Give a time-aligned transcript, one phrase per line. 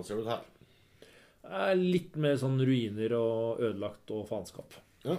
[0.00, 0.46] Hvordan ser det ut her?
[1.50, 4.74] er litt mer sånn ruiner og ødelagt og faenskap.
[5.04, 5.16] Ja.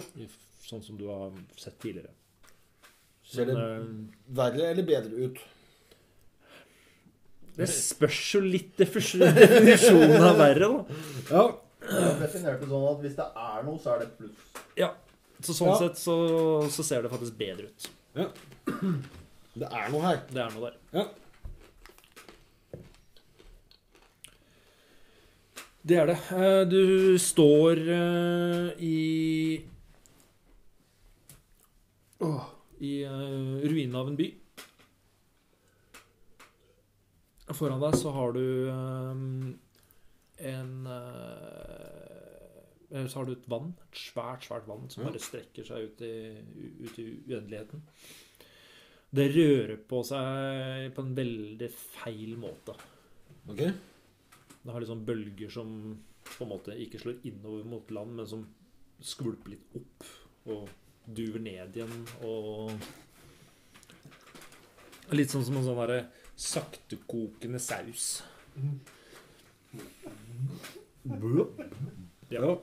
[0.64, 2.12] Sånn som du har sett tidligere.
[3.26, 5.40] Ser det Men, verre eller bedre ut?
[7.52, 11.00] eh, det spørs jo litt definisjonen av verre, da.
[11.30, 11.44] Ja.
[11.82, 14.44] Jeg har definert det sånn at hvis det er noe, så er det pluss.
[14.78, 14.92] Ja.
[15.42, 15.78] Så sånn Ja.
[15.82, 16.14] sett så,
[16.70, 17.90] så ser det faktisk bedre ut.
[19.58, 20.22] Det er noe her.
[20.30, 20.78] Det er noe der.
[20.94, 21.04] Ja.
[25.82, 26.18] Det er det.
[26.30, 29.58] Eh, Du står eh, i
[32.22, 32.44] Åh,
[32.78, 34.28] I ruinene ruinen av en by.
[37.52, 39.16] Foran deg så har du eh,
[40.52, 43.72] en eh, Så har du et vann.
[43.90, 46.14] Et svært, svært vann som bare strekker seg ut i,
[46.86, 47.82] ut i uendeligheten.
[49.12, 52.72] Det rører på seg på en veldig feil måte.
[53.50, 53.66] Ok.
[54.62, 55.72] Det har liksom bølger som
[56.36, 58.44] på en måte ikke slår innover mot land, men som
[59.02, 60.04] skvulper litt opp
[60.52, 60.68] og
[61.06, 62.04] duver ned igjen.
[62.22, 62.70] Og
[65.12, 66.04] Litt sånn som en sånn derre
[66.40, 68.22] saktekokende saus.
[72.32, 72.54] Ja.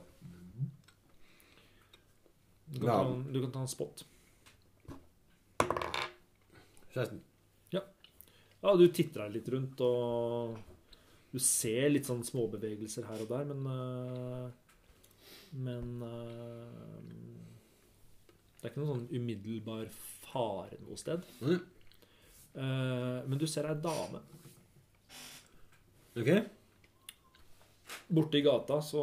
[2.70, 4.04] Du kan, ta, en- du kan ta en spot.
[6.94, 7.20] 16.
[8.62, 10.58] Ja, du titter deg litt rundt, og
[11.30, 14.50] du ser litt sånn småbevegelser her og der, men øh,
[15.50, 17.10] Men øh,
[18.58, 19.86] Det er ikke noen sånn umiddelbar
[20.26, 21.24] fare noe sted.
[21.40, 21.60] Mm.
[22.60, 24.20] Eh, men du ser ei dame.
[26.20, 26.30] Ok.
[28.10, 29.02] Borte i gata så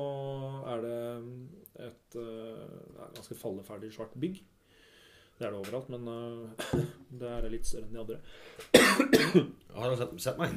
[0.72, 1.00] er det
[1.88, 4.40] et det er ganske falleferdig svart bygg.
[5.38, 6.08] Det er det overalt, men
[7.22, 8.20] det er litt større enn de andre.
[9.76, 10.56] Har du sett, sett meg?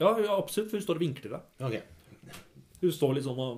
[0.00, 1.40] Ja, absolutt, for hun står og vinker til deg.
[1.64, 1.76] Ok.
[2.82, 3.52] Hun står litt sånn og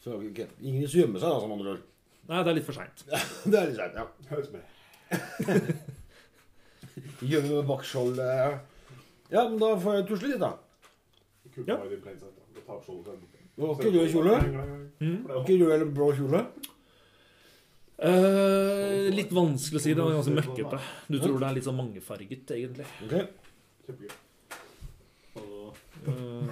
[0.00, 0.38] Så ok.
[0.62, 1.82] ingen som gjemmer seg, da, som andre ord.
[2.28, 2.98] Nei, det er litt for seint.
[3.50, 4.04] Det er litt seint, ja.
[4.30, 4.62] Høres med.
[7.28, 8.58] Gjemme med bakskjoldet.
[9.32, 10.52] Ja, men da får jeg tusle litt, da.
[11.66, 11.76] Ja.
[13.74, 14.34] ikke du i kjole?
[15.00, 15.26] Mm.
[15.42, 16.40] Ikke rød eller blå kjole?
[17.98, 19.94] Eh, litt vanskelig å si.
[19.94, 20.78] Det var ganske møkkete.
[21.10, 22.86] Du tror det er litt sånn mangefarget, egentlig.
[23.08, 23.26] Okay.
[23.88, 24.12] Kjempegøy.
[26.06, 26.50] Eh,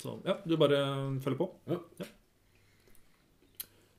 [0.00, 0.80] så ja, du bare
[1.20, 1.50] følger på.
[1.68, 1.78] Ja.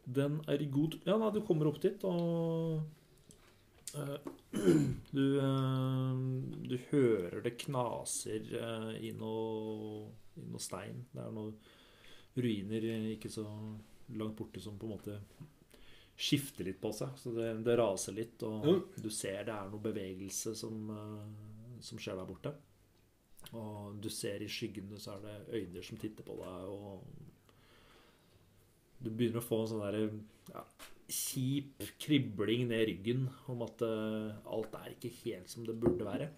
[0.06, 2.82] Den er god Ja, nei, du kommer opp dit, og
[3.94, 4.18] eh,
[5.18, 6.20] du, eh,
[6.74, 10.10] du hører det knaser eh, i noe,
[10.42, 11.06] i noe stein.
[11.14, 11.54] Det er noen
[12.36, 13.46] ruiner ikke så
[14.16, 15.20] langt borte som på en måte
[16.16, 17.16] skifter litt på seg.
[17.20, 18.82] Så det, det raser litt, og mm.
[19.04, 22.56] du ser det er noe bevegelse som, eh, som skjer der borte.
[23.56, 27.04] Og du ser i skyggene så er det øyne som titter på deg, og
[29.04, 29.98] du begynner å få en sånn der
[30.56, 30.64] ja,
[31.12, 36.32] kjip kribling ned ryggen om at uh, alt er ikke helt som det burde være.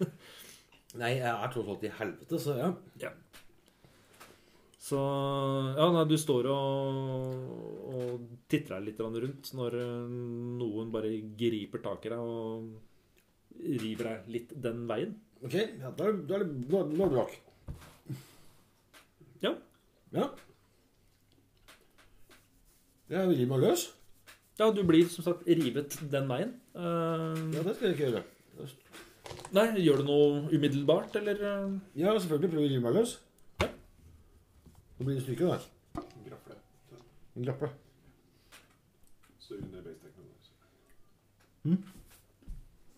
[1.00, 2.70] Nei, jeg er tross alt i helvete, så ja.
[3.00, 3.14] ja.
[4.90, 4.98] Så
[5.76, 7.34] ja, nei, du står og,
[7.94, 10.14] og titter deg litt rundt når eh,
[10.58, 12.72] noen bare griper tak i deg og
[13.84, 15.14] river deg litt den veien.
[15.44, 17.38] Ok, ja, da da er det nå nå er det brak.
[19.44, 19.54] Ja.
[20.16, 20.26] Ja.
[23.10, 23.86] Jeg river meg løs.
[24.60, 26.56] Ja, du blir som sagt rivet den veien.
[26.74, 28.26] Uh, Ja, det skal jeg ikke gjøre.
[29.54, 31.38] Nei, gjør du noe umiddelbart, eller?
[31.40, 31.72] eh?
[32.02, 33.16] Ja, selvfølgelig prøver å rive meg løs.
[35.00, 35.04] Ja.
[35.04, 36.04] Nå blir det stykker da.
[36.26, 36.58] Grafle.
[37.36, 37.70] En grafle.
[39.40, 40.50] Så under base technology.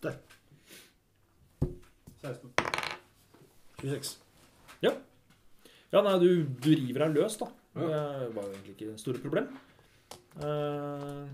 [0.03, 0.19] Der.
[2.21, 2.51] 16.
[3.81, 4.19] 26.
[5.93, 7.51] Ja, nei, du, du river deg løs, da.
[7.77, 7.85] Ja.
[7.85, 9.49] Det var jo egentlig ikke det store problem.
[10.41, 11.27] Eh,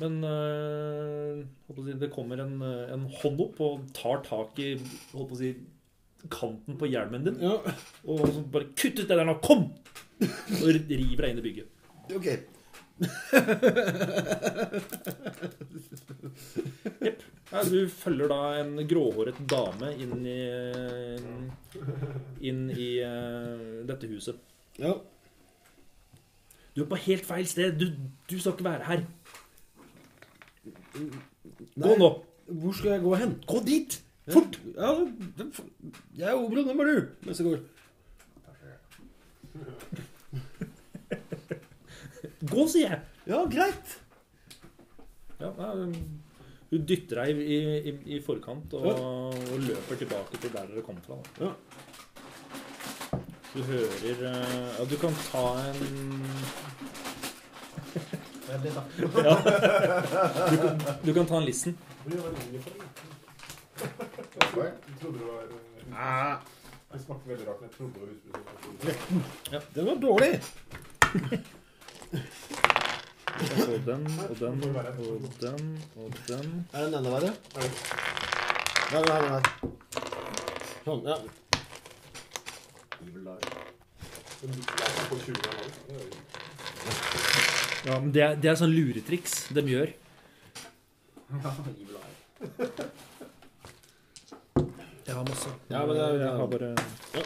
[0.00, 1.42] men eh,
[1.76, 5.50] si, det kommer en, en hånd opp og tar tak i holdt på å si,
[6.30, 7.38] kanten på hjelmen din.
[7.40, 7.56] Ja,
[8.04, 9.34] Og så bare 'Kutt ut det der nå!
[9.42, 9.70] Kom!'
[10.20, 11.68] Og river deg inn i bygget.
[12.16, 12.28] ok.
[17.52, 20.40] Ja, du følger da en gråhåret dame inn i
[22.48, 24.36] Inn i uh, dette huset.
[24.78, 24.92] Ja.
[26.76, 27.78] Du er på helt feil sted.
[27.80, 27.86] Du,
[28.30, 29.06] du skal ikke være her.
[31.78, 32.10] Gå nå.
[32.48, 33.34] Hvor skal jeg gå hen?
[33.48, 33.98] Gå dit!
[34.32, 34.58] Fort!
[34.76, 34.90] Ja,
[36.18, 36.96] jeg er oberon, hvem er du?
[37.26, 37.58] Mens det går.
[42.52, 43.00] Gå, sier jeg.
[43.28, 43.88] Ja, greit.
[45.40, 45.48] Ja,
[46.68, 47.42] hun dytter deg i,
[47.88, 49.34] i, i forkant og, og
[49.64, 51.14] løper tilbake til der dere kom fra.
[51.38, 51.44] Da.
[51.46, 51.50] Ja.
[53.54, 55.80] Du hører eh, Ja, du kan ta en.
[58.48, 58.54] Ja.
[58.62, 58.68] Du,
[59.14, 59.34] kan-
[61.04, 61.72] du kan ta en listen.
[64.58, 64.66] Oi.
[64.66, 65.42] Jeg trodde det var
[65.98, 66.36] Ah,
[66.92, 69.74] Det smakte veldig rart, men jeg trodde det var husbruk.
[69.74, 70.32] den var dårlig.
[73.38, 76.46] Og den og den og den og den.
[76.72, 77.30] Er den enda verre?
[77.54, 77.68] Nei.
[78.92, 79.42] Ja, den her, den her.
[80.84, 81.16] Sånn, ja.
[83.04, 83.50] Evil Eye.
[84.42, 84.60] Men du
[85.10, 85.64] på 20 år nå.
[85.88, 86.06] Det er
[87.88, 89.92] Ja, men det er, det er sånn luretriks de gjør.
[91.28, 92.08] Ja, Evil Eye.
[95.08, 95.50] Jeg har masse.
[95.70, 96.68] Ja, men det er- jeg har bare
[97.14, 97.22] Ja.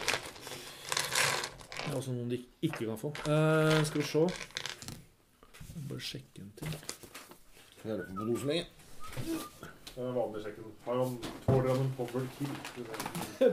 [1.83, 3.09] Det er også noen de ikke kan få.
[3.27, 4.19] Eh, skal vi se.
[5.89, 6.73] Bare sjekke en ting.
[7.77, 8.65] Skal jeg lurer på noe så lenge?
[9.95, 10.63] Det vanlig sjekken.
[10.85, 12.53] Har han tåler han en powered kill?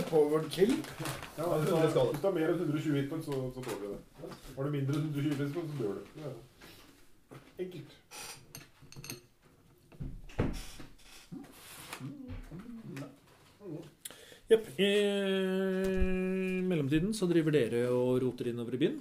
[0.11, 0.71] Powered kill?
[1.37, 4.01] Ja, Ja, hvis det du har- mer enn 120 hitpoints, så, så tåler du det.
[4.57, 6.01] Har du mindre enn 120 hitpoints, så dør du.
[6.17, 6.33] Det.
[7.59, 7.91] Enkelt.
[14.51, 14.67] Jepp.
[14.81, 14.89] I
[16.67, 18.97] mellomtiden så driver dere og roter innover i byen.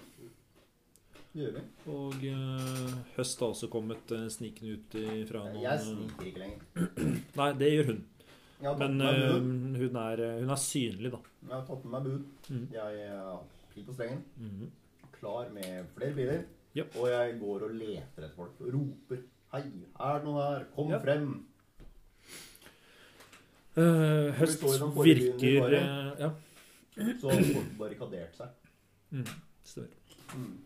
[1.39, 1.63] Gjør vi?
[1.93, 4.95] Og eh, Høst har også kommet uh, snikende ut
[5.29, 6.87] fra noen Jeg eh, sniker ikke lenger.
[7.39, 7.99] Nei, det gjør hun.
[8.59, 9.77] Jeg har tatt Men med meg eh, bud.
[9.83, 11.19] hun, er, eh, hun er synlig, da.
[11.45, 12.23] Jeg har tatt med meg bud.
[12.49, 12.63] Mhm.
[12.75, 13.43] Jeg er
[13.73, 14.71] pil på strengen, Mhm.
[15.19, 16.41] klar med flere biler.
[16.77, 16.97] Japp.
[17.01, 18.57] Og jeg går og leter etter folk.
[18.65, 19.21] Og roper.
[19.53, 20.65] Hei, er det noen her?
[20.75, 20.99] Kom Ja.
[21.01, 21.29] frem.
[23.79, 26.29] Eh, høst virker bare, eh, Ja,
[27.19, 28.49] Så har folk barrikadert seg.
[29.11, 29.29] mm,
[29.63, 29.89] stemmer.
[30.35, 30.57] Mm.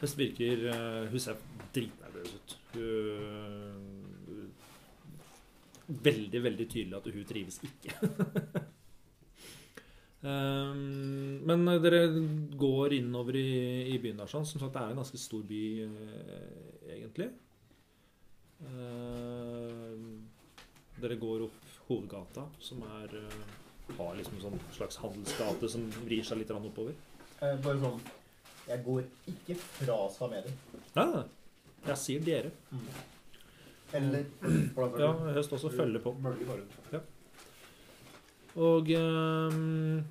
[0.00, 1.36] Høst virker uh, Hun ser
[1.74, 2.56] dritnervøs ut.
[2.74, 4.52] Hun
[5.88, 7.94] Veldig, veldig tydelig at hun trives ikke.
[10.18, 12.08] Um, men dere
[12.58, 13.50] går innover i,
[13.94, 14.42] i byen der, sånn.
[14.48, 17.28] Som sagt, det er en ganske stor by, uh, egentlig.
[21.02, 23.42] Dere går opp hovedgata, som er eh,
[23.98, 26.96] har liksom en sånn slags handelsgate som vrir seg litt grann oppover.
[27.40, 28.00] Eh, bare sånn
[28.68, 30.52] Jeg går ikke fra Samedia.
[30.98, 31.22] Nei, nei.
[31.86, 32.50] Jeg sier dere.
[33.96, 34.26] Eller
[34.74, 35.34] for den Ja, skyld.
[35.38, 36.12] Høst også følger på.
[36.20, 37.14] Mølger bare rundt.
[38.58, 40.02] Og ehm,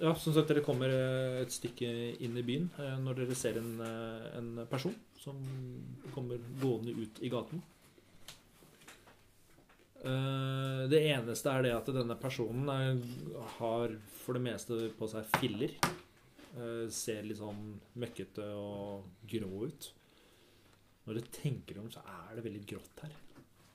[0.00, 1.88] Ja, som sagt, dere kommer eh, et stykke
[2.24, 5.36] inn i byen eh, når dere ser en, eh, en person som
[6.14, 7.60] kommer gående ut i gaten.
[10.00, 13.02] Det eneste er det at denne personen er,
[13.58, 13.92] har
[14.22, 15.74] for det meste på seg filler.
[16.88, 19.90] Ser litt sånn møkkete og grå ut.
[21.04, 23.12] Når dere tenker om, så er det veldig grått her.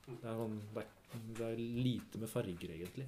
[0.08, 3.06] Det er, sånn, det, er, det er lite med farger, egentlig.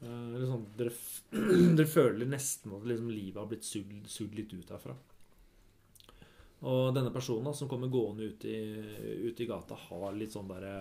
[0.00, 0.92] Eh, eller sånn, dere,
[1.78, 4.96] dere føler nesten at liksom livet har blitt sugd, sugd litt ut herfra.
[6.60, 8.56] Og denne personen da, som kommer gående ut i,
[9.28, 10.74] ut i gata, har litt sånn derre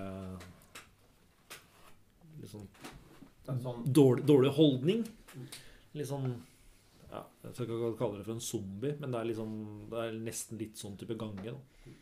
[2.39, 2.67] Litt sånn
[3.63, 5.01] sånn dårlig, dårlig holdning.
[5.97, 6.27] Litt sånn
[7.09, 9.55] ja, Jeg skal ikke kalle det for en zombie, men det er, liksom,
[9.89, 11.55] det er nesten litt sånn type gange.
[11.55, 11.93] Da.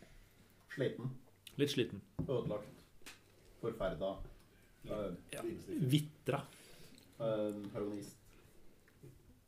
[0.75, 1.13] sliten,
[1.57, 2.01] Litt sliten.
[2.25, 3.13] ødelagt,
[3.61, 4.11] forferda,
[4.87, 5.41] Ja.
[5.93, 6.41] Vitra.
[7.19, 8.15] Heroinist.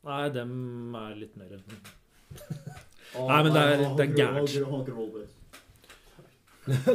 [0.04, 4.54] Nei, dem er litt mer Nei, men det er- han- det er han- gærent.
[4.54, 4.94] han- han- han-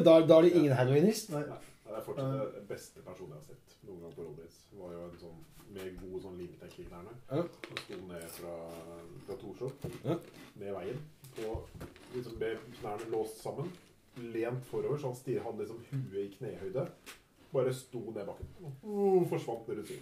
[0.04, 1.30] da, da er det ingen heroinist?
[1.32, 1.40] Nei.
[1.42, 4.58] Nei, det er fortsatt den beste personen jeg har sett noen gang på Rolldays.
[4.80, 5.40] Var jo en sånn
[5.76, 6.40] med god sånn
[6.90, 7.14] knærne.
[7.32, 7.42] Ja.
[7.42, 7.48] Og
[7.84, 8.54] sto ned fra,
[9.26, 9.72] fra Torshov,
[10.06, 10.16] Ja.
[10.56, 11.00] ned veien,
[11.48, 11.58] og
[12.16, 13.68] liksom med knærne låst sammen,
[14.18, 16.88] lent forover, så han stirret hadde liksom huet i knehøyde.
[17.54, 18.48] Bare sto ned bakken.
[18.84, 20.02] Og forsvant ned i syn.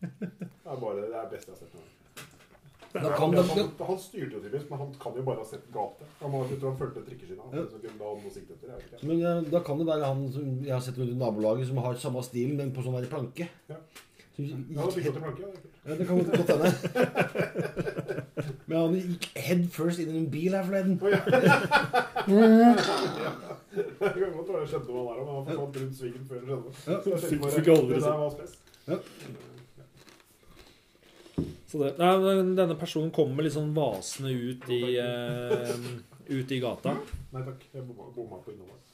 [0.00, 1.72] Det er bare det er beste jeg har sett.
[1.74, 1.94] noen gang.
[2.88, 3.32] Det- han,
[3.86, 6.06] han styrte jo tydeligvis, men han kan jo bare ha sett gate.
[6.22, 7.44] Han, må, jeg tror han fulgte trikkeskinna.
[7.52, 7.64] Ja.
[7.84, 7.90] Ja.
[8.00, 9.08] Noe.
[9.10, 11.76] Men eh, da kan det være han som jeg har sett rundt i nabolaget, som
[11.84, 13.48] har samme stil, men på sånn der planke.
[13.68, 13.76] Ja.
[14.38, 16.68] Ja, gikk planke, ja, det er ja, det kan godt hende.
[18.68, 20.94] Men han gikk head first inn i en bil her forleden.
[21.02, 21.18] Oh, ja.
[23.88, 26.40] Det kan godt være jeg skjønte hva han er, men han forsvant rundt svingen før.
[26.52, 26.58] Ja.
[27.02, 28.52] Så Fikk aldri det der var spes.
[28.86, 29.00] Ja.
[31.68, 32.14] Så det, nei,
[32.56, 35.76] denne personen kommer litt sånn vasende ut i, uh,
[36.32, 36.94] ut i gata.
[37.34, 38.88] Nei takk, jeg bomma, på innholdet.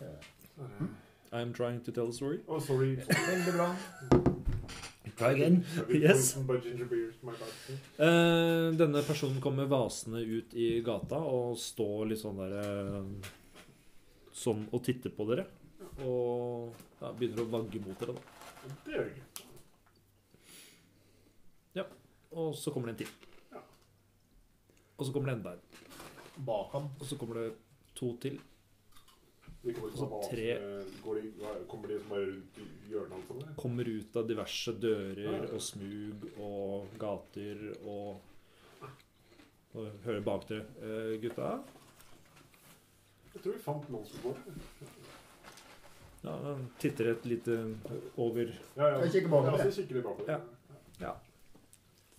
[0.00, 0.18] Eh,
[1.32, 2.40] I'm trying to tell a story.
[2.48, 2.96] Oh, sorry.
[2.96, 3.76] Veldig bra.
[5.16, 5.64] Try again.
[5.88, 6.36] Yes.
[6.36, 6.42] Eh,
[8.76, 13.04] denne personen kommer vasende ut i gata og står litt sånn der uh,
[14.36, 15.46] Sånn og titter på dere.
[16.04, 16.68] Og
[17.00, 18.22] ja, begynner å vagge mot dere, da.
[18.84, 19.45] Det er jeg.
[22.36, 23.30] Og så kommer det en til.
[23.54, 23.62] Ja.
[24.98, 26.44] Og så kommer det enda en.
[26.46, 26.90] Bak ham.
[27.00, 27.48] Og så kommer det
[27.96, 28.36] to til.
[29.64, 30.50] De kommer å Så tre.
[31.02, 31.30] går de,
[31.66, 33.54] Kommer de som er rundt i hjørnet alt sånn?
[33.58, 35.54] Kommer ut av diverse dører Ja.
[35.56, 38.20] og smug og gater og
[39.76, 40.62] Og hører bak dere.
[40.80, 41.48] Eh, gutta?
[43.34, 44.38] Jeg tror vi fant noen som går.
[46.24, 47.58] Ja, han titter et lite
[48.16, 49.00] over Ja, ja.
[49.04, 50.40] Jeg kikker bakover, Ja, så kikker vi bakover.
[51.00, 51.12] Ja.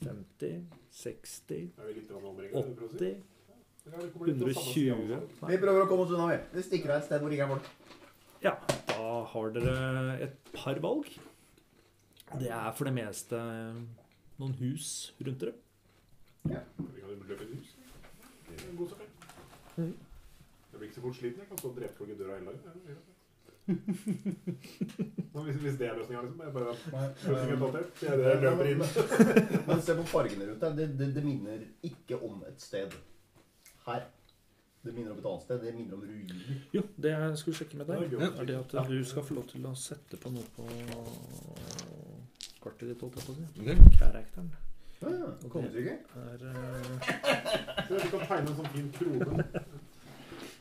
[0.03, 2.53] 50, 60, Er vi litt grann omringet?
[2.53, 3.05] er det det du prøver å si?
[3.07, 3.23] 80
[3.87, 5.49] Ja, vi kommer litt til samme 120 sted.
[5.49, 6.39] Vi prøver å komme oss unna, vi.
[6.57, 7.69] Vi stikker av et sted hvor ingen er folk.
[8.43, 8.53] Ja,
[8.91, 11.07] da har dere et par valg.
[12.37, 13.39] Det er for det meste
[14.37, 15.55] noen hus rundt dere.
[16.51, 16.61] Ja.
[16.77, 17.73] Vi kan jo løpe et hus.
[18.47, 18.99] Det er en god sak.
[18.99, 19.87] det.
[19.87, 21.39] Jeg blir ikke så fort sliten.
[21.41, 23.16] Jeg kan stå og drepe folk i døra hele dagen.
[23.67, 26.41] Hvis, hvis det er løsninga, liksom.
[26.43, 26.75] Jeg bare
[27.31, 27.59] løsningen.
[28.01, 28.81] Det er det jeg løper inn.
[29.67, 30.75] Men se på fargene rundt der.
[30.77, 32.95] Det, det, det minner ikke om et sted.
[33.87, 34.05] Her.
[34.85, 35.59] Det minner om et annet sted.
[35.65, 36.61] Det minner om ruiner.
[36.73, 38.29] Jo, det jeg skulle sjekke med deg, ja.
[38.41, 40.63] er det at du skal få lov til å sette på noe på
[42.63, 43.45] kartet ditt, holdt jeg på å si.
[44.97, 45.27] Ja, ja.
[45.53, 45.99] Kongetrykket.
[46.41, 47.07] eh,
[47.87, 49.43] Så Du kan tegne en sånn fin krone.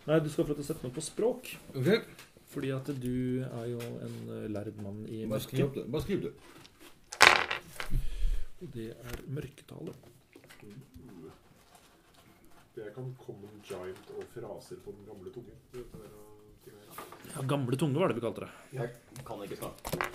[0.06, 1.48] Nei, du skal få lov til å sette noe på språk.
[1.72, 1.88] Ok,
[2.56, 5.82] Fordi at du er jo en eh, lærd mann i Bare skriv opp mørket.
[5.84, 5.92] det.
[5.92, 6.32] Bare skriv det.
[8.56, 9.92] Og det er mørketale.
[12.76, 15.52] Det kan common giant og fraser på den gamle tunge.
[15.72, 16.22] Det vet dere,
[16.64, 16.86] ting her.
[17.34, 18.50] Ja, gamle tunge var det vi kalte det.
[18.76, 18.88] Jeg
[19.28, 20.08] kan ikke snakke.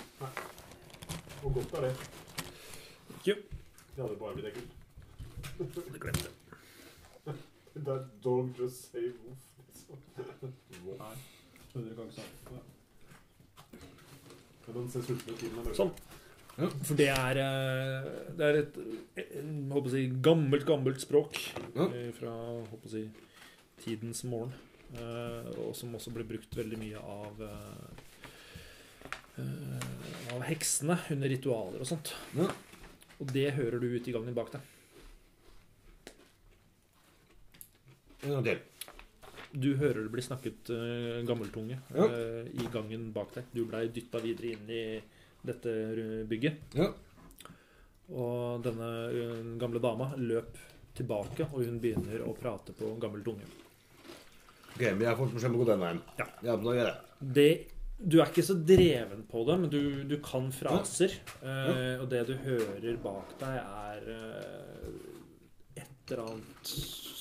[1.42, 1.94] Og godt er det.
[3.30, 3.36] Jo.
[3.96, 4.72] Det hadde bare blitt ekkelt.
[5.94, 6.34] Det glemte jeg.
[7.86, 9.42] That dog just say woof.
[9.68, 9.98] liksom.
[11.72, 11.82] Wow.
[11.82, 12.62] Skjønner kan ikke snakke.
[14.68, 15.76] Men den ser sulten ut i den.
[15.78, 15.94] Sånn.
[16.86, 21.38] For det er, eh, det er et eh, jeg håper å si, gammelt, gammelt språk
[21.76, 21.86] Ja.
[21.88, 22.34] eh, fra
[22.70, 23.06] håper si,
[23.82, 24.52] tidens morgen.
[24.94, 27.86] eh, Og som også ble brukt veldig mye av eh,
[29.40, 32.14] eh, av heksene under ritualer og sånt.
[32.36, 32.50] Ja.
[33.22, 34.62] Og det hører du ute i gangen bak deg.
[38.24, 38.60] En gang til.
[39.52, 42.06] Du hører det blir snakket uh, gammeltunge Ja.
[42.08, 43.50] eh, i gangen bak deg.
[43.52, 44.84] Du blei dytta videre inn i
[45.44, 45.74] dette
[46.30, 46.78] bygget.
[46.78, 46.88] Ja.
[48.12, 50.56] Og denne uh, gamle dama løp
[50.96, 53.48] tilbake, og hun begynner å prate på gammel tunge.
[54.72, 56.02] Ok, men jeg får beskjed om å gå den veien.
[56.20, 56.28] Ja.
[56.48, 57.32] Ja, da gjør jeg det.
[57.38, 57.50] Det,
[58.12, 61.16] du er ikke så dreven på det, men du, du kan fraser.
[61.44, 65.11] Og det du hører bak deg, er
[66.12, 66.72] eller annet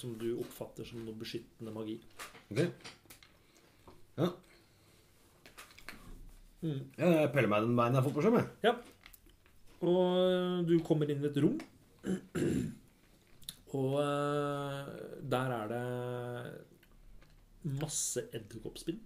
[0.01, 1.97] som du oppfatter som noe beskyttende magi.
[2.51, 2.61] Ok.
[4.21, 4.29] Ja.
[6.61, 6.81] Mm.
[6.99, 8.75] Ja, jeg peller meg den veien jeg får beskjed Ja.
[9.81, 11.57] Og du kommer inn i et rom.
[13.81, 14.91] Og eh,
[15.31, 15.87] der er det
[17.81, 18.99] masse edderkoppspinn.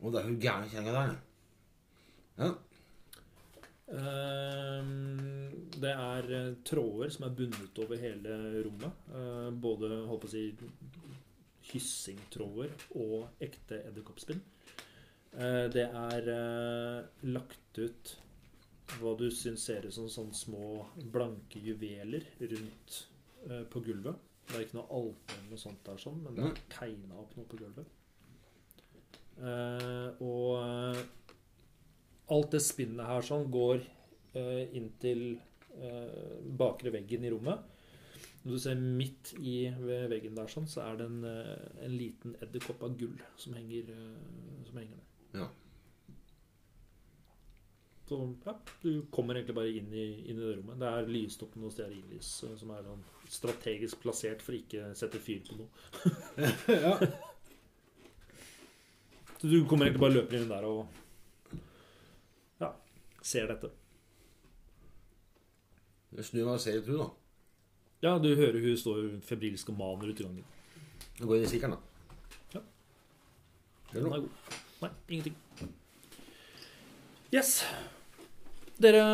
[0.00, 1.16] Og det er hun gærne kjerringa der.
[2.40, 2.50] Ja.
[3.90, 4.84] Eh,
[5.80, 8.34] Det er eh, tråder som er bundet over hele
[8.66, 9.04] rommet.
[9.14, 10.44] Eh, Både holdt på å si
[11.70, 14.40] hyssingtråder og ekte edderkoppspinn.
[15.32, 18.16] Eh, Det er eh, lagt ut
[18.98, 20.70] hva du syns ser ut som sånne små
[21.14, 22.96] blanke juveler rundt
[23.46, 24.18] eh, på gulvet.
[24.50, 27.36] Det er ikke noe alter eller noe sånt der, sånn, men det er tegna opp
[27.38, 27.86] noe på gulvet.
[30.26, 30.96] Og
[32.34, 33.82] alt det spinnet her sånn går
[34.38, 37.58] eh, inn til eh, bakre veggen i rommet.
[38.42, 42.36] Når du ser midt i veggen der sånn, så er det en, eh, en liten
[42.40, 45.06] edderkopp av gull som henger, eh, som henger der.
[45.42, 45.48] Ja.
[48.10, 50.80] Så ja, du kommer egentlig bare inn i, inn i det rommet.
[50.80, 54.88] Det er lyst opp med noe stearinlys eh, som er sånn strategisk plassert for ikke
[54.88, 55.70] å sette fyr på noe.
[56.86, 56.94] ja.
[59.40, 60.80] Så du kommer egentlig bare løper inn der og
[63.22, 63.70] ser dette.
[66.16, 67.10] Jeg snur meg og ser litt hun, da.
[68.02, 70.44] Ja, du hører hun står febrilsk og maner ute i gangen.
[71.18, 71.80] Jeg går inn i stikkeren, da.
[72.56, 72.62] Ja.
[73.92, 74.58] Gjør Den er god.
[74.80, 75.36] Nei, ingenting.
[77.34, 77.50] Yes.
[78.80, 79.04] Dere?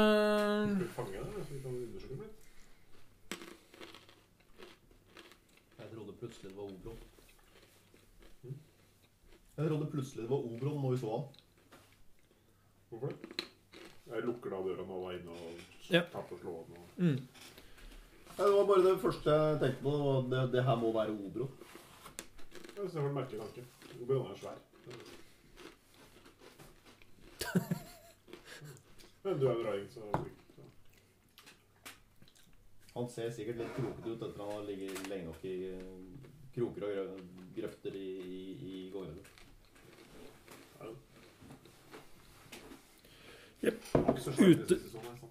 [5.78, 6.98] Jeg trodde plutselig det var Obron.
[9.56, 11.26] Jeg trodde plutselig det var Obron når vi så ham.
[12.88, 13.36] Hvorfor det?
[14.06, 15.50] Jeg lukker da døra når han var inne og
[15.90, 16.00] Ja.
[16.12, 17.18] Tatt og slå den og Mm.
[18.36, 19.90] Det var bare det første jeg tenkte på.
[19.90, 21.46] og Det, det her må være Obro.
[22.76, 23.64] Jeg synes det var en merkelig tanke.
[24.02, 24.58] Oberon er svær.
[29.25, 30.00] Men du er en raring, så
[32.96, 35.56] Han ser sikkert litt krokete ut etter han har ligget lenge nok i
[36.54, 37.18] kroker og
[37.56, 39.18] grøfter i, i, i gården.
[43.66, 44.78] I Ute-.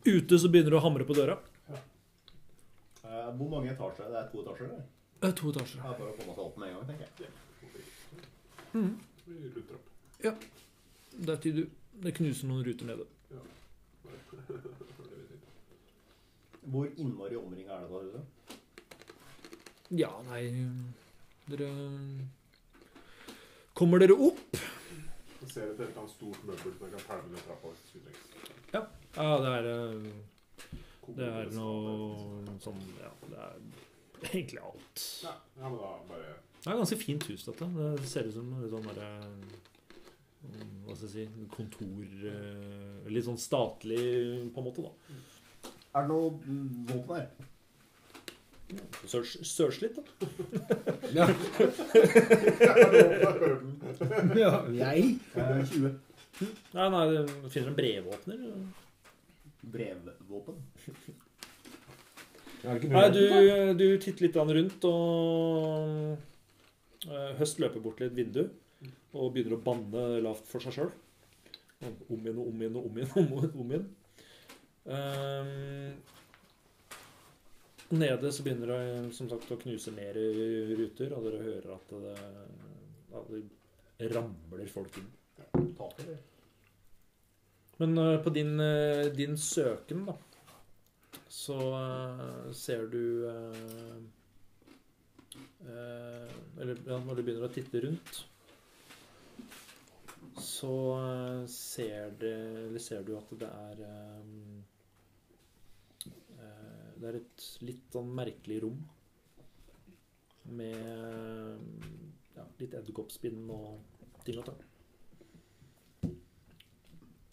[0.05, 1.37] Ute så begynner du å hamre på døra.
[1.71, 4.09] Eh, hvor mange etasjer?
[4.11, 4.69] Det er to etasjer?
[4.69, 4.85] eller?
[5.21, 5.81] Det er to etasjer.
[5.81, 7.33] Det er bare å komme seg opp med en gang, tenker jeg.
[8.75, 8.93] Mm.
[10.25, 10.33] Ja.
[11.15, 11.63] Det er til du
[12.03, 13.05] Det knuser noen ruter nede.
[13.29, 13.43] Sier.
[16.65, 17.99] Hvor innmari omringa er det da?
[18.03, 18.25] huset?
[19.95, 20.41] Ja, nei
[21.47, 21.69] Dere
[23.77, 24.57] Kommer dere opp?
[25.45, 27.89] Jeg ser et eller annet stort møbel som jeg kan pælme ned trappa hvis det
[27.91, 28.23] skulle trengs.
[28.73, 30.07] Ja, det er eh,
[31.19, 33.59] Det er noe sånn Ja, det er
[34.31, 35.05] egentlig alt.
[35.23, 37.69] Ja, ja, men da bare Det er et ganske fint hus, dette.
[38.01, 39.11] Det ser ut som litt sånn derre
[40.87, 44.01] Hva skal jeg si Kontor eh, Litt sånn statlig,
[44.55, 45.21] på en måte, da.
[45.95, 47.51] Er det noe mm, våpen her?
[49.05, 50.01] Sørs- litt, da.
[51.13, 51.25] Ja.
[54.41, 55.19] ja, jeg?
[55.35, 55.93] Eh, 20.
[56.75, 57.21] Nei, nei, det
[57.53, 58.37] finner en brevåpner.
[59.75, 60.55] Brevvåpen.
[62.65, 63.21] Nei, du,
[63.77, 64.97] du titter litt rundt, og
[67.05, 68.43] eh, Høst løper bort til et vindu
[69.15, 70.91] og begynner å banne lavt for seg sjøl.
[71.85, 73.11] Om igjen og om igjen og om igjen.
[73.21, 73.27] Om,
[73.61, 73.87] om igjen.
[74.85, 75.93] Ehm,
[77.93, 80.17] nede så begynner det som sagt å knuse mer
[80.79, 82.15] ruter, og dere hører at det,
[83.19, 85.11] at det ramler folk inn.
[87.77, 90.15] Men eh, på din, eh, din søken, da,
[91.27, 93.31] så eh, ser du
[96.55, 98.19] Eller når du begynner å titte rundt,
[100.39, 100.75] så
[101.51, 102.35] ser, det,
[102.67, 103.81] eller ser du at det er
[106.95, 108.79] Det er et litt sånn merkelig rom
[110.55, 110.77] med
[112.35, 114.61] ja, litt edderkoppspinn og ting og tang.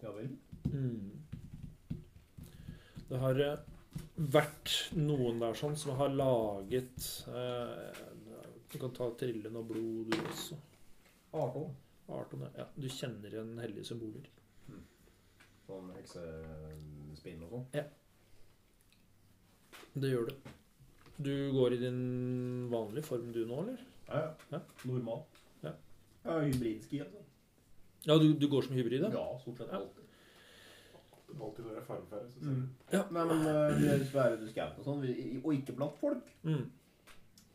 [0.03, 0.33] Ja vel.
[0.73, 1.23] Mm.
[3.09, 3.63] Det har eh,
[4.35, 8.03] vært noen der sånn som har laget eh,
[8.73, 10.59] Du kan ta trillen og blod, du også.
[11.39, 11.75] Arton.
[12.13, 12.67] Arton, ja.
[12.75, 14.27] Du kjenner igjen hellige symboler.
[15.69, 17.69] Sånn heksespinn og sånn.
[19.95, 20.35] Det gjør du.
[21.23, 23.83] Du går i din vanlige form du nå, eller?
[24.09, 24.31] Ja, ja.
[24.57, 24.61] Ja.
[24.89, 25.25] Normal.
[25.63, 25.73] Ja.
[26.25, 27.21] ja hybridski, altså.
[28.07, 29.39] Ja, du, du går som hybrid, Ja, da?
[29.39, 29.79] stort sett Ja.
[29.79, 29.99] alltid.
[31.41, 32.31] alltid når det er farmferde.
[32.33, 32.65] Så ser Mm.
[32.93, 33.03] Ja.
[33.11, 35.05] Nei, men uh, vi er være du scout og sånn,
[35.45, 36.67] og ikke blant folk, Mm.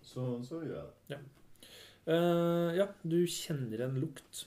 [0.02, 0.78] så, så gjør
[1.10, 1.19] jeg det.
[2.08, 4.45] Eh, ja, du kjenner en lukt.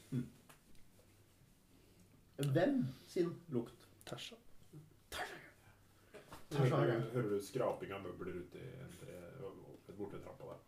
[2.40, 2.78] Hvem
[3.12, 3.84] sin lukt?
[4.08, 4.36] Tæsja.
[6.50, 9.18] Hører, hører du skraping av møbler ute i entre,
[9.98, 10.60] borte trappa der.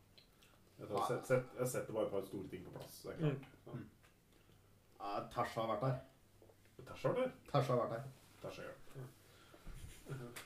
[0.79, 3.01] Jeg har sett, sett, jeg har sett det bare et par store ting på plass.
[3.03, 3.49] Det er klart.
[3.67, 3.73] Ja.
[5.03, 5.97] Ja, Tasha har vært der.
[6.87, 7.33] Tasha vært der.
[7.51, 8.05] Tasha har vært der.
[8.43, 8.73] Tasha, ja.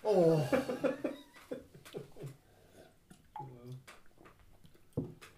[0.05, 0.41] Åh.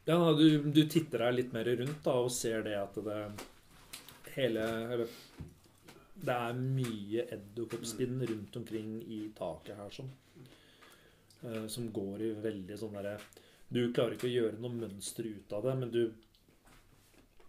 [0.08, 3.18] Ja, da, du, du titter deg litt mer rundt da, og ser det at det
[4.38, 4.62] hele
[4.94, 5.10] eller,
[6.18, 10.08] Det er mye edderkoppspinn rundt omkring i taket her sånn.
[11.44, 13.18] eh, Som går i veldig sånn derre
[13.70, 16.00] Du klarer ikke å gjøre noe mønster ut av det, men du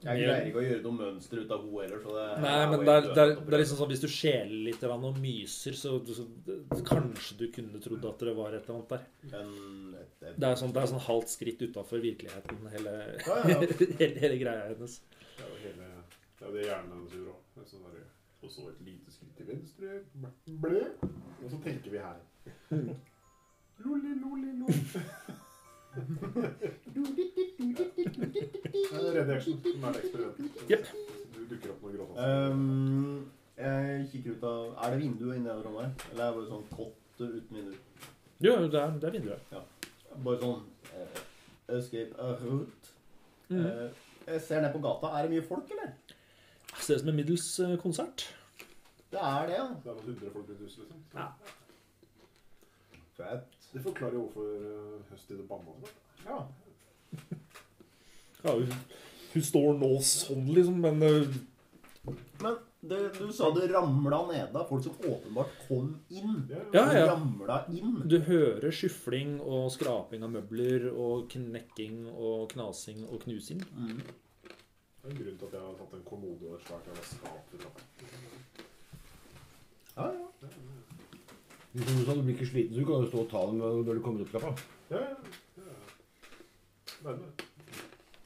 [0.03, 2.83] Jeg greier ikke å gjøre noe mønster ut av henne heller, så det Nei, men
[2.85, 5.95] det er, det, er, det er liksom sånn hvis du skjeler litt og myser, så,
[6.05, 9.03] så kanskje du kunne trodd at det var et eller annet der.
[9.33, 9.51] Men,
[9.97, 13.59] det, et, Det er sånn, det er sånn halvt skritt utafor virkeligheten, hele, Ja, ja.
[14.03, 15.01] hele, hele greia hennes.
[15.09, 15.91] Det er jo hele
[16.39, 17.99] Det er det hjernen hennes gjør òg.
[18.41, 19.87] Og så et lite skritt til venstre.
[20.61, 20.81] Ble.
[21.43, 22.19] Og så tenker vi her.
[23.85, 24.79] Lolli, lolli, lolli.
[28.91, 30.69] Det er Red Action som er det eksperimentet.
[30.69, 30.85] Jep.
[31.35, 35.55] Du dukker opp noen gråtassen um, Jeg kikker ut av Er det vindu inni det
[35.63, 36.11] rommet her?
[36.11, 37.73] Eller er det bare sånn kott uten vindu?
[38.39, 39.55] Jo, det er, det er vinduet.
[40.27, 40.61] Bare sånn
[40.95, 41.23] eh,
[41.77, 42.93] Escape a route.
[43.49, 43.65] Mm.
[43.65, 45.11] Eh, jeg ser ned på gata.
[45.17, 45.95] Er det mye folk, eller?
[46.89, 48.27] Ut som en middels eh, konsert.
[49.09, 49.67] Det er det, ja.
[49.83, 51.01] Det er noen hundre folk rundt huset, liksom.
[51.15, 51.27] Ja.
[53.17, 53.59] Fett.
[53.73, 55.97] Det forklarer jo hvorfor uh, høsttid og banne og sånn.
[56.25, 56.39] Ja.
[58.39, 58.73] Ja, hun,
[59.33, 61.39] hun står nå sånn, liksom, men eh,
[62.39, 66.45] Men det, du sa det ramla ned av folk som åpenbart kom inn.
[66.49, 67.05] Ja, Ja, ja.
[67.11, 67.97] Ramla inn.
[68.09, 73.65] Du hører skyfling og skraping av møbler og knekking og knasing og knusing.
[73.75, 73.99] Mm.
[74.99, 77.03] Det er en grunn til at jeg har tatt en kommode og et svært jævla
[77.07, 77.81] skap til trappa.
[79.97, 80.49] Ja, ja.
[81.71, 83.59] Hvis du sa du blir ikke sliten, så du kan jo stå og ta dem
[83.61, 84.51] når du kommer opp trappa.
[84.91, 85.15] Ja, ja.
[85.63, 85.77] ja.
[87.05, 87.21] Men,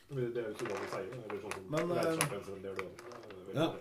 [0.09, 1.17] men det er jo ikke bra å si det.
[1.23, 2.53] Eller sånn som Men, eh, det gjør du også.
[2.63, 2.93] Det er veldig
[3.53, 3.67] Ja.
[3.67, 3.73] bra.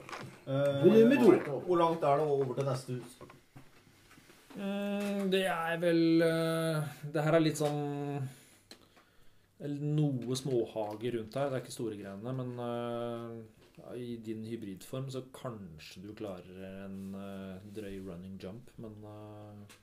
[0.53, 1.61] Eh, Nummer to.
[1.69, 3.13] Hvor langt er det over til neste hus?
[4.53, 6.83] Mm, det er vel eh,
[7.15, 7.79] Det her er litt sånn
[9.63, 11.51] eller Noe småhage rundt her.
[11.51, 17.15] Det er ikke store greiene, men uh, i din hybridform så kanskje du klarer en
[17.15, 19.77] uh, drøy running jump, men uh,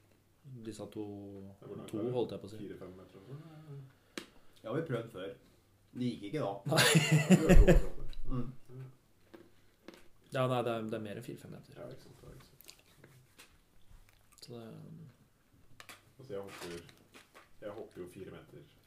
[0.65, 1.05] disse to,
[1.87, 2.61] to holdt jeg på å si.
[2.63, 3.23] Fire-fem meter.
[3.23, 4.23] og
[4.63, 5.31] Ja, vi har prøvd før.
[5.99, 6.51] Det gikk ikke da.
[7.39, 7.87] Overalt.
[8.29, 8.49] Mm.
[10.29, 11.79] Ja, nei, det er, det er mer enn fire-fem meter.
[11.79, 12.19] Ja, ikke sant.
[12.19, 12.59] det er ikke sant.
[14.43, 14.65] Så det,
[16.19, 16.93] Altså, jeg hopper,
[17.61, 18.78] jeg hopper jo fire meter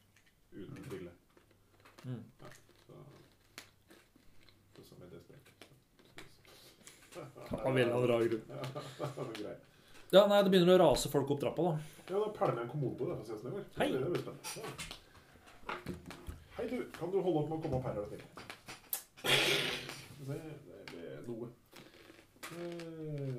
[0.52, 1.10] uten trille.
[2.04, 2.22] mm.
[2.86, 2.92] Så
[4.76, 5.44] det som er det sprek.
[7.64, 8.44] Han eller annen rar grunn.
[8.48, 8.54] Ja.
[10.12, 11.72] Ja, nei, det begynner å rase folk opp trappa, da.
[12.10, 13.14] Ja, da pælmer jeg en kommode på det.
[13.16, 13.64] for å se hvordan det går.
[13.80, 13.88] Hei.
[13.92, 14.44] Det blir spennende.
[14.58, 14.64] Ja.
[16.58, 16.76] Hei, du.
[16.98, 17.94] Kan du holde opp med å komme opp her?
[17.96, 18.00] Det,
[20.28, 20.36] Det
[20.92, 21.46] ble noe.
[22.52, 23.34] Eh,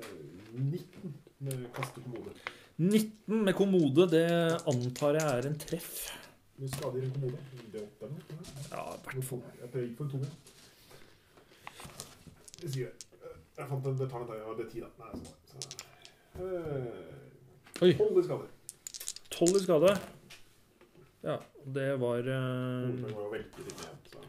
[0.58, 1.14] 19
[1.46, 2.34] med kaste kommode.
[2.82, 4.26] 19 med kommode, det
[4.66, 5.92] antar jeg er en treff.
[6.58, 7.38] Mye skader i en kommode?
[8.70, 9.42] Ja, i hvert fall.
[9.60, 10.28] Jeg tror jeg gikk for tunge.
[12.62, 12.92] Jeg sier.
[13.54, 14.90] Jeg fant en, detalj der det er ti da.
[15.00, 15.26] Nei, sånn.
[15.50, 17.90] Så, eh, Oi.
[17.98, 18.46] Tolv i skade.
[19.34, 19.96] Tolv i skade.
[21.24, 21.38] Ja,
[21.76, 22.88] det var eh.
[24.12, 24.22] Så.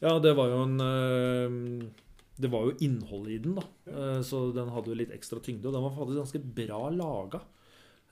[0.00, 1.86] Ja, det var jo en eh,
[2.40, 3.64] Det var jo innholdet i den, da.
[3.92, 5.68] Eh, Så den hadde jo litt ekstra tyngde.
[5.68, 7.40] Og den var faktisk ganske bra laga.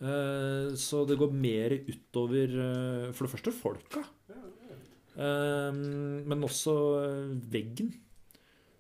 [0.01, 4.05] Eh, Så det går mer utover eh, For det første folka.
[4.31, 4.77] Ja, ja.
[5.25, 5.73] Eh,
[6.29, 6.75] Men også
[7.51, 7.91] veggen.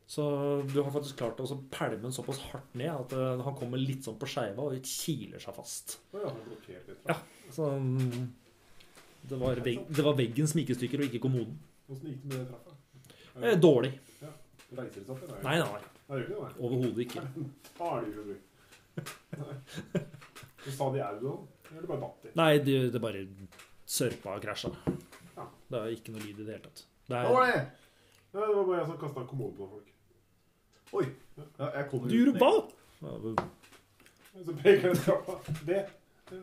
[0.08, 0.24] Så
[0.72, 3.10] du har faktisk klart å så pælme den såpass hardt ned at
[3.44, 5.98] han kommer litt sånn på skeiva og kiler seg fast.
[6.16, 6.30] Ja.
[7.10, 7.16] Ja.
[7.52, 8.22] Så mm,
[9.28, 11.58] det var, vegg, det var veggens smikestykker og ikke kommoden.
[11.92, 12.72] Åssen gikk det med trappa?
[13.42, 13.92] Eh, dårlig.
[14.72, 15.28] Reiser det seg opp?
[15.44, 15.84] Nei, nei, nei.
[16.08, 16.50] Nei, nei.
[16.56, 17.26] Overhodet ikke.
[17.82, 18.38] Har de jo
[20.64, 20.70] du.
[20.74, 21.34] Sa det i da?
[21.76, 22.32] Eller bare datt i?
[22.40, 23.22] Nei, det, det bare
[23.88, 24.70] sørpa og krasja.
[25.36, 25.46] Ja.
[25.70, 26.84] Det er ikke noe lyd i det hele tatt.
[27.08, 27.94] Det Hva var er, det?
[28.34, 29.94] Ja, det var bare jeg som kastet en kommode på folk.
[30.98, 31.06] Oi.
[31.38, 32.52] Ja, jeg kommer du gjorde hva?
[33.04, 35.36] Ja, Så peker jeg trappa.
[35.68, 35.80] Det.
[36.30, 36.40] det.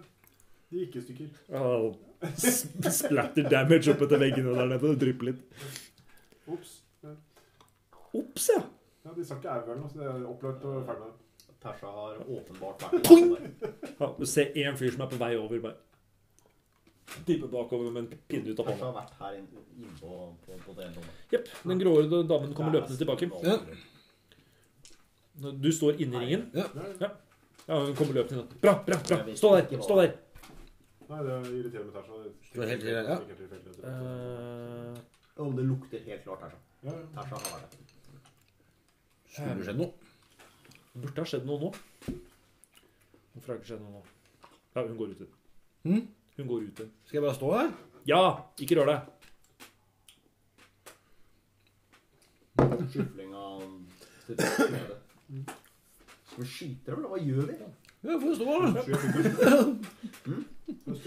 [0.71, 1.28] De gikk i stykker.
[1.54, 2.65] ja, s-
[3.01, 4.93] Splatter damage opp etter veggene der nede.
[4.93, 5.43] Det drypper litt.
[6.56, 6.71] Ops.
[7.06, 7.13] Ja.
[8.15, 8.62] Ops, ja.
[9.06, 11.25] Ja, de sa ikke au eller noe, så det er opplagt og ferdig med det.
[11.65, 13.10] Persa har åpenbart vært der.
[13.99, 14.08] ja.
[14.19, 15.60] Du ser én fyr som er på vei over.
[15.65, 15.82] Bare
[17.25, 18.91] tipper bakover med en pinne ut av Persa hånda.
[18.91, 20.10] har vært her inne på,
[20.45, 21.19] på, på det rommet.
[21.34, 21.51] Jepp.
[21.69, 23.30] Den gråhårede damen kommer løpende tilbake.
[23.45, 23.58] Ja.
[25.65, 26.45] Du står inni ringen.
[26.56, 26.67] Ja.
[27.65, 28.60] Ja, hun kommer løpende inn.
[28.62, 29.17] Bra, bra, bra.
[29.36, 29.82] Stå der.
[29.84, 30.13] Stå der.
[31.06, 32.13] Nei, det er irriterende med Tersa.
[32.54, 33.17] Det var helt tilfeldig, ja.
[33.19, 33.73] Helt tilfeldig.
[33.89, 35.04] Eh,
[35.36, 36.60] Jo, det lukter helt klart Tersa.
[36.86, 37.06] Ja, ja.
[37.17, 37.82] Persa har vært der.
[39.36, 39.91] Skulle det skjedd noe?
[40.95, 41.69] Det burde ha skjedd noe nå.
[43.36, 44.01] Hvorfor har det ikke skjedd noe nå?
[44.75, 45.34] Ja, hun går ut igjen.
[45.89, 46.03] Hm?
[46.38, 46.91] Hun går ut igjen.
[47.03, 47.69] Skal jeg bare stå her?
[48.08, 48.21] Ja!
[48.63, 48.99] Ikke rør deg.
[52.93, 53.62] Skyfling av.
[54.25, 54.38] Skal
[56.39, 57.55] vi skyte dem, eller hva gjør vi?
[58.05, 58.60] Ja, får stå her.
[58.71, 58.75] Det
[60.95, 61.03] det.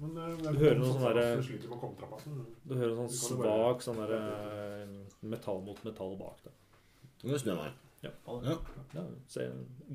[0.00, 1.44] Men eh, Du hører noe sånn derre-
[2.64, 4.88] Du hører noe sånn svak sånn der, eh,
[5.22, 6.54] metall mot metall bak deg.
[7.22, 7.72] Snur jeg meg.
[8.94, 9.44] Ja, se,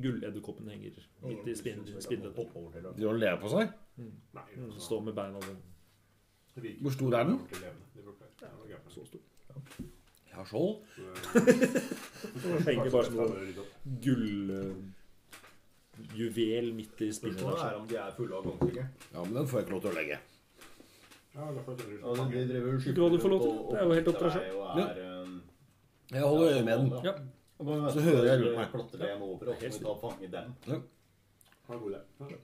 [0.02, 0.92] Gulledderkoppen henger
[1.24, 2.36] midt i spinn- spinnet.
[2.98, 3.74] De le på seg.
[3.98, 4.08] Nei,
[4.56, 5.58] Mm, altså, Står med beina sånn.
[6.82, 7.40] Hvor stor er den?
[8.70, 8.78] ja.
[8.90, 9.20] Så stor.
[10.28, 10.76] Jeg har skjold.
[10.94, 11.00] Så,
[12.48, 14.94] eh, Henger bare som Kanskje sånn
[16.08, 18.86] gulljuvel midt i spinnet Spørsmålet er om de er fulle av gangstikker.
[19.14, 20.18] Ja, men den får jeg ikke lov til å legge.
[21.38, 23.80] Ja, Ja, de, driver og til det.
[23.80, 24.34] Er jo helt opp til deg
[25.24, 25.42] um,
[26.12, 26.88] Jeg holder øye med den.
[27.04, 27.14] Ja.
[27.60, 28.68] Og Så hører jeg rundt meg.
[28.72, 30.54] på Klatre en over, og så må vi ta og fange dem.
[30.68, 30.78] Ja,
[31.78, 32.02] god idé.
[32.22, 32.38] Ned-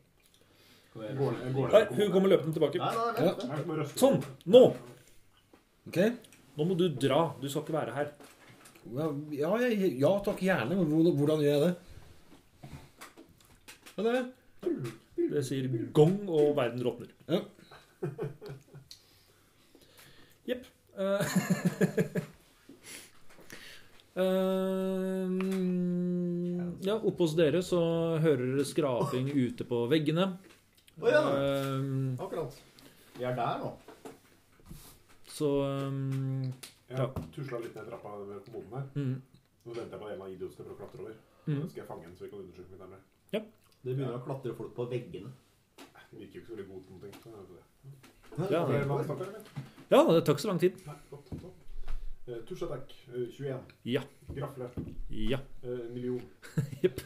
[0.93, 2.77] jeg går ned Nei, hun kommer løpende tilbake.
[2.77, 3.85] Nei.
[3.97, 4.19] Sånn!
[4.53, 4.63] Nå!
[5.89, 5.97] Ok?
[6.57, 7.21] Nå må du dra.
[7.41, 8.11] Du skal ikke være her.
[8.93, 10.75] Ja, ja, jeg, ja takk, gjerne.
[10.77, 12.69] Men hvordan, hvordan gjør jeg det?
[13.95, 14.27] Ja, det er.
[15.33, 17.09] Det sier gong, og verden råtner.
[17.29, 17.41] Ja.
[20.51, 20.65] Jepp.
[20.97, 21.21] Eh,
[24.13, 25.27] Eh,
[26.85, 27.79] ja, oppe hos dere så
[28.21, 30.27] hører dere skraping ute på veggene.
[31.01, 31.21] Å ja.
[31.25, 32.57] Uh, Akkurat.
[33.17, 33.71] Vi er der nå.
[35.33, 35.47] så
[35.89, 36.51] um,
[36.89, 37.07] Jeg Ja.
[37.33, 38.85] tusla litt ned trappa ved kommoden her.
[38.93, 39.15] mm,
[39.65, 41.15] Nå venter jeg på en av idiotene for å klatre over.
[41.47, 41.55] mm.
[41.63, 43.01] Så skal jeg fange en så vi kan undersøke litt nærmere.
[43.83, 45.31] Det begynner å klatre folk på veggene.
[46.11, 47.13] Det virker jo ikke så veldig god til noen ting.
[48.37, 48.77] Ja, det-
[49.89, 50.73] ja, det tar ikke så lang tid.
[50.85, 51.62] Nei, godt, godt.
[52.27, 53.59] Eh, Tusjatek, uh, 21.
[53.83, 54.01] Ja.
[54.35, 54.69] Grafle,
[55.09, 55.39] Ja.
[55.63, 56.21] Uh, million.
[56.83, 57.01] Jepp.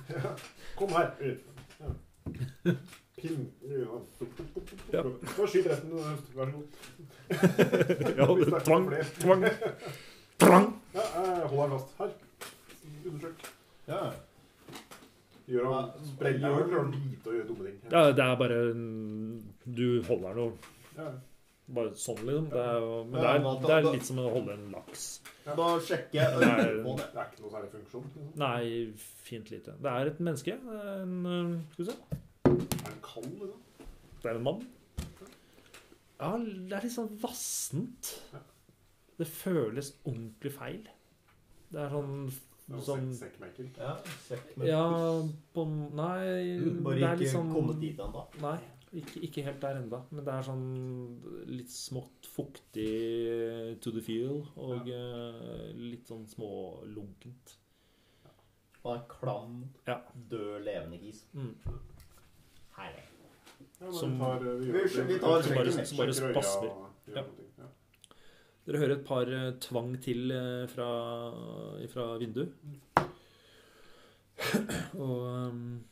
[0.76, 1.12] Kom her.
[1.20, 1.38] Eh,
[1.80, 2.74] Ja.
[3.18, 3.52] Pinn.
[3.62, 4.00] Ja.
[4.94, 5.04] ja.
[5.48, 5.90] skyt resten.
[6.36, 6.66] Vær så god.
[8.18, 9.46] ja tvang, tvang,
[10.38, 10.68] tvang.
[10.94, 11.98] Ja, eh, hold den fast.
[11.98, 12.14] Her.
[13.06, 13.48] Undersøk.
[13.88, 14.02] Ja.
[15.48, 17.80] Gjør han sprenger gjør han lite og gjør dumme ting.
[17.92, 18.60] Ja, det er bare
[19.78, 20.58] Du holder den og
[20.98, 21.10] Ja.
[21.68, 22.50] Bare sånn, liksom.
[22.50, 25.06] Det er, jo- men det er, det er litt som å holde en laks.
[25.46, 27.08] Da sjekker jeg på det.
[27.14, 28.04] Det er ikke noe særlig funksjon.
[28.16, 28.32] Liksom.
[28.40, 28.94] Nei,
[29.28, 29.76] fint lite.
[29.82, 30.58] Det er et menneske.
[30.64, 31.98] Det er En, øh, skal vi se.
[32.48, 33.62] Er den kald, liksom?
[34.24, 34.68] Det er en mann.
[36.20, 38.14] Ja, det er litt sånn vassent.
[39.18, 40.88] Det føles ordentlig feil.
[41.72, 42.30] Det er sånn
[42.68, 43.68] Det er Sånn sekk- Sekkmaker.
[43.80, 43.94] Ja,
[44.28, 44.82] sekk med Ja,
[45.56, 48.26] på Nei, Bare det er ikke litt sånn kommet dit ennå.
[48.42, 48.58] Nei,
[48.94, 50.68] ikke, ikke helt der enda Men det er sånn
[51.48, 55.32] litt smått fuktig to the feel, og ja.
[55.76, 57.58] litt sånn smålunkent.
[58.86, 59.98] Og en klam, Ja.
[60.30, 61.26] død, levende gis.
[61.36, 61.56] Mm.
[62.78, 63.04] Herlig.
[63.82, 66.72] Ja, Som- tar, eh, Vi- gjør- vi tar Så bare, sjekker bare spasmer.
[67.08, 67.24] Ja.
[67.58, 67.68] ja.
[68.66, 70.88] Dere hører et par eh, tvang til eh, fra,
[71.88, 72.54] fra vinduet.
[74.98, 75.84] Og ehm,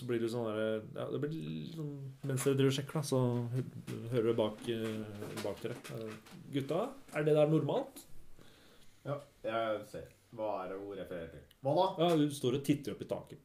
[0.00, 1.34] så blir det sånn der, ja, det blir
[1.74, 1.90] sånn,
[2.24, 3.18] Mens dere driver og sjekker, da, så
[4.14, 5.76] hører dere bak, eh, bak dere.
[5.96, 6.14] Eh,
[6.54, 6.80] Gutta,
[7.12, 8.00] er det der normalt?
[9.04, 10.08] Ja, jeg ser.
[10.36, 11.44] Hva er det hun refererer til?
[11.66, 11.86] Hva da?
[12.00, 13.44] Ja, du står og titter opp i taket.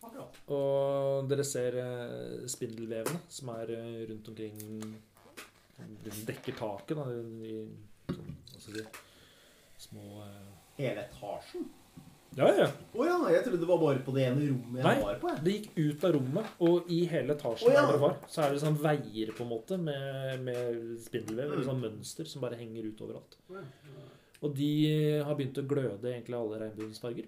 [0.00, 0.38] Akkurat.
[0.54, 3.74] Og dere ser eh, spindelvevene som er
[4.08, 4.56] rundt omkring
[6.04, 7.64] De dekker taket, da, i
[8.14, 9.04] sånn, hva skal jeg si,
[9.88, 10.22] små
[10.78, 11.66] Hele etasjen?
[12.38, 12.66] Ja, ja.
[12.94, 15.02] Oh, ja, jeg trodde det var bare på det ene rommet jeg Nei.
[15.02, 15.28] var på.
[15.32, 15.42] jeg.
[15.44, 17.80] Det gikk ut av rommet, og i hele etasjen oh, ja.
[17.88, 21.64] der det var, så er det sånn veier på en måte med, med spindelvev, mm.
[21.66, 23.34] sånn mønster som bare henger ut overalt.
[24.40, 24.68] Og de
[25.26, 27.26] har begynt å gløde egentlig alle regnbuens farger.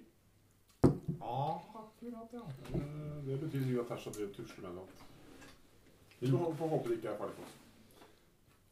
[1.19, 2.45] Ah, akkurat, ja.
[2.73, 4.87] Eh, Det betyr sikkert at Tasha driver og tusler med noe.
[6.23, 7.59] Vi får håpe det ikke er ferdig for oss.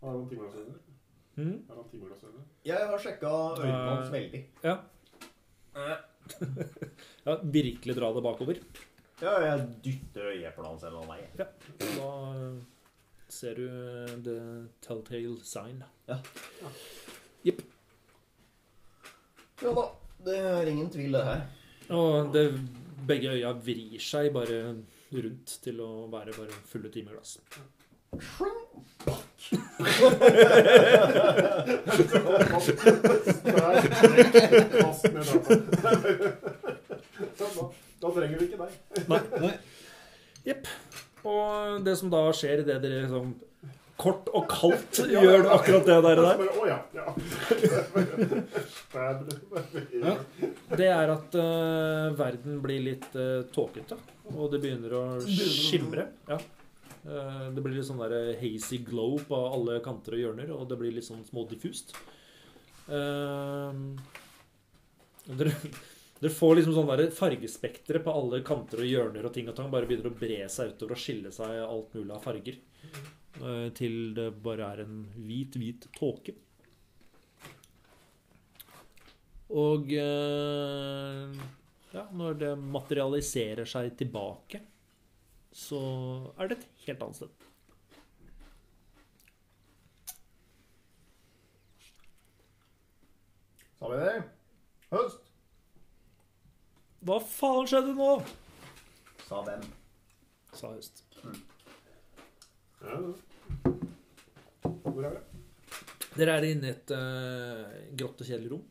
[0.02, 0.80] Har han timeglassøyne?
[1.36, 1.54] Mhm.
[1.67, 2.46] Har han timeglassøyne?
[2.65, 4.15] Jeg har sjekka øynene hans Eh.
[4.15, 4.41] veldig.
[4.63, 4.78] Ja.
[7.28, 8.62] Ja, virkelig dra det bakover.
[9.22, 11.34] Ja, jeg dytter øyeeplet hans en eller annen.
[11.38, 11.46] Ja.
[11.82, 12.56] Da eh,
[13.32, 14.38] ser du eh, the
[14.82, 15.84] telltale sign.
[19.62, 19.89] Ja da.
[20.22, 21.46] Det er ingen tvil, det her.
[21.98, 22.44] Og det,
[23.08, 24.60] begge øya vrir seg bare
[25.12, 27.24] rundt til å være bare fulle ned data.
[27.26, 27.72] Sånn,
[28.12, 28.19] da.
[38.12, 38.71] Trenger vi ikke deg.
[40.45, 40.67] Jepp.
[41.21, 43.28] Og det som da skjer idet dere liksom
[44.02, 46.80] kort og kaldt gjør akkurat det der, der, Å ja.
[46.97, 47.13] Ja.
[50.80, 53.95] det er at uh, verden blir litt uh, tåkete.
[54.34, 56.08] Og det begynner å skimre.
[56.32, 56.39] Ja.
[57.06, 60.78] Eh, det blir litt sånn der hazy glow på alle kanter og hjørner, og det
[60.80, 61.96] blir litt sånn små diffust.
[62.88, 63.72] Eh,
[65.40, 65.54] dere,
[66.22, 69.72] dere får liksom sånn der fargespektre på alle kanter og hjørner og ting og tang.
[69.74, 72.56] Bare begynner å bre seg utover og skille seg alt mulig av farger.
[73.42, 76.34] Eh, til det bare er en hvit, hvit tåke.
[79.52, 80.00] Og ja,
[82.16, 84.62] når det materialiserer seg tilbake,
[85.52, 85.80] så
[86.40, 87.48] er det et helt annet sted.
[93.80, 94.16] Sa vi det?
[94.92, 95.30] Høst.
[97.02, 98.12] Hva faen skjedde nå?
[99.26, 99.64] Sa hvem?
[100.54, 101.04] sa Høst.
[101.24, 101.40] Mm.
[102.86, 103.00] ja.
[104.86, 105.24] Hvor er det?
[106.14, 108.68] Dere er inne i et uh, grått og kjedelig rom.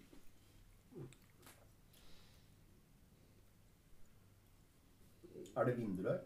[5.57, 6.21] Er det vinduer der?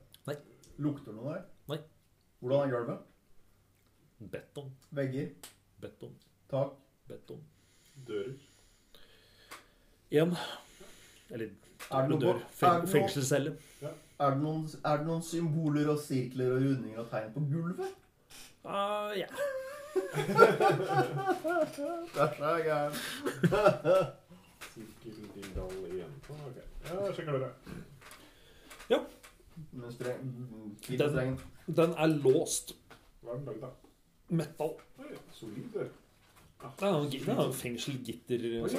[0.79, 1.43] Lukter noe der?
[1.69, 1.79] Nei.
[2.41, 2.99] Hvordan er gulvet?
[4.31, 5.29] Beton, Vegger?
[5.81, 6.15] beton,
[6.51, 6.71] Tak?
[7.09, 7.41] beton.
[8.07, 8.35] Dører.
[10.13, 10.37] Én.
[11.31, 11.49] Eller
[11.91, 12.39] Er det noe dør.
[12.87, 13.51] Fengselscelle.
[13.83, 13.95] er det.
[14.21, 17.91] Er noen, er det noen symboler og sirkler og rundinger og tegn på gulvet?
[18.65, 19.27] Uh, ja.
[22.15, 22.97] Dette er gærent.
[24.75, 26.15] Sirkeldildal igjen.
[26.31, 26.57] Ok.
[26.89, 27.51] Ja, jeg sjekker dere.
[29.75, 30.19] Men streng...
[30.85, 31.39] Fint Den- strengen.
[31.67, 32.75] Den er låst.
[33.25, 33.71] Hva er den lagd av?
[34.29, 34.71] Metal.
[35.01, 35.83] Oi, solid Ja.
[36.79, 38.39] Det er en det er en fenselgitter.
[38.41, 38.71] Oi, ja, det,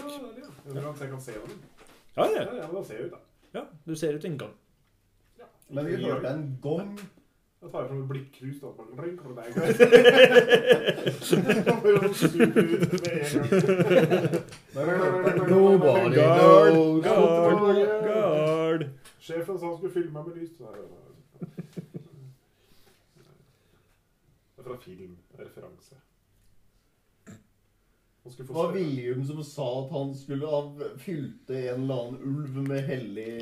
[0.76, 0.94] ja.
[1.02, 1.40] Jeg kan se den.
[2.18, 2.56] Ja, Ja, ja.
[2.62, 3.18] ja, da ser jeg ut, da.
[3.60, 3.64] ja.
[3.86, 4.54] Du ser ut en gang.
[5.38, 5.44] Ja.
[5.70, 7.00] Men vi hørte en gong.
[7.62, 8.68] Da tar jeg fram et blikkrus, da.
[8.76, 9.22] knows ring, er
[16.14, 18.05] greit.
[19.26, 20.58] Sjefen sa han skulle fylle meg med lys.
[20.58, 20.66] Det
[24.58, 25.18] er fra film.
[25.38, 25.96] Er referanse.
[28.26, 30.62] Det var William som sa at han skulle ha
[30.98, 33.34] fylte en eller annen ulv med hellig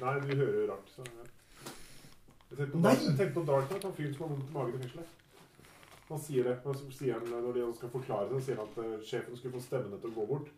[0.00, 0.88] Nei, du hører rart.
[0.88, 1.04] Så.
[1.04, 2.94] Jeg tenkte på, Nei!
[2.94, 5.16] jeg tenkte på Dark Knight, han fyren som har vondt i magen i fengselet.
[6.08, 6.54] Han sier det.
[6.64, 9.58] men så sier han, når de skal forklare det, sier han at eh, sjefen skulle
[9.58, 10.48] få stemmene til å gå bort.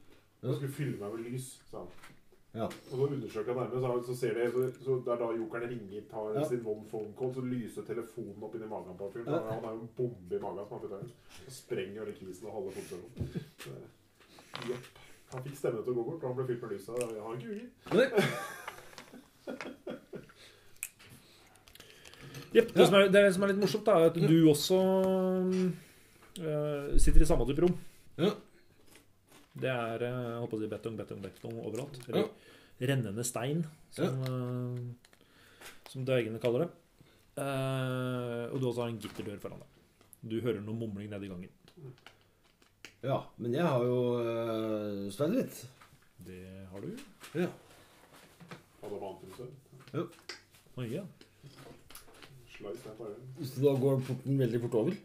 [0.45, 2.22] Han skulle fylle meg med lys, sa han.
[2.55, 2.67] Ja.
[2.69, 5.71] Og så undersøker jeg nærmere, så, så ser det, så, så det er da jokeren
[5.71, 6.43] ringer, tar Ja.
[6.49, 9.33] sin one phone call, så lyser telefonen opp inni magen på fyren.
[9.33, 9.41] Ja.
[9.55, 11.13] Han er jo en bombe i magen som har putter inn.
[11.47, 13.11] Og sprenger hele kisen og halve fotsålen.
[14.69, 14.85] Jepp.
[15.33, 16.85] Han fikk stemmen til å gå bort, og han ble fylt med lys.
[16.85, 17.69] Så jeg har ikke uger.
[22.53, 22.73] Jepp.
[22.77, 24.79] Det, som er- det som er litt morsomt, da, er at du også
[26.43, 27.79] øh, sitter i samme type rom.
[28.19, 28.31] Ja.
[29.53, 31.99] Det er øh, jeg håper å si betong, betong, betong overalt.
[32.09, 32.31] Eller
[32.83, 35.27] rennende stein, som, øh,
[35.91, 36.71] som dvergene kaller det.
[37.43, 39.69] Eh, og du også har en gitterdør foran deg.
[40.23, 41.53] Du hører noe mumling nede i gangen.
[43.03, 45.57] Ja, men jeg har jo uh, mitt.
[46.23, 46.91] Det har du.
[47.35, 47.49] Ja.
[48.83, 49.49] Hadde vant til
[49.93, 50.05] Ja.
[50.79, 51.03] Oi, ja.
[52.63, 55.01] Så da går porten veldig fort over.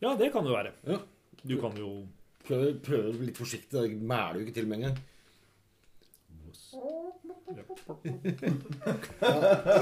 [0.00, 0.70] ja, det kan jo være.
[0.86, 1.00] Ja.
[1.42, 2.06] Du kan jo
[2.44, 3.82] Prøver, prøver litt forsiktig.
[3.86, 4.98] Jeg mæler jo ikke til med en gang.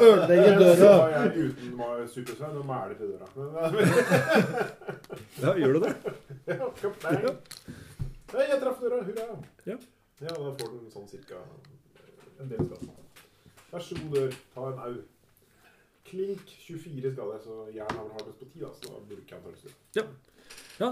[0.02, 0.96] Ødelegger Så døra.
[0.96, 3.26] var jeg uten supersvein og mæler til døra.
[5.42, 5.94] Ja, gjør du det?
[6.48, 6.54] ja.
[8.32, 9.02] Nei, jeg traff døra.
[9.04, 9.26] Hurra.
[9.66, 9.76] Ja.
[10.22, 11.40] Ja, da får du sånn cirka
[12.40, 12.92] en del skade.
[13.72, 14.36] Vær så god, dør.
[14.54, 14.94] Ta en au.
[16.08, 19.38] Klink 24 skader, så jern har vel hardest på 10, da, så da bruker jeg
[19.38, 19.68] en tørreste.
[19.96, 20.04] Ja,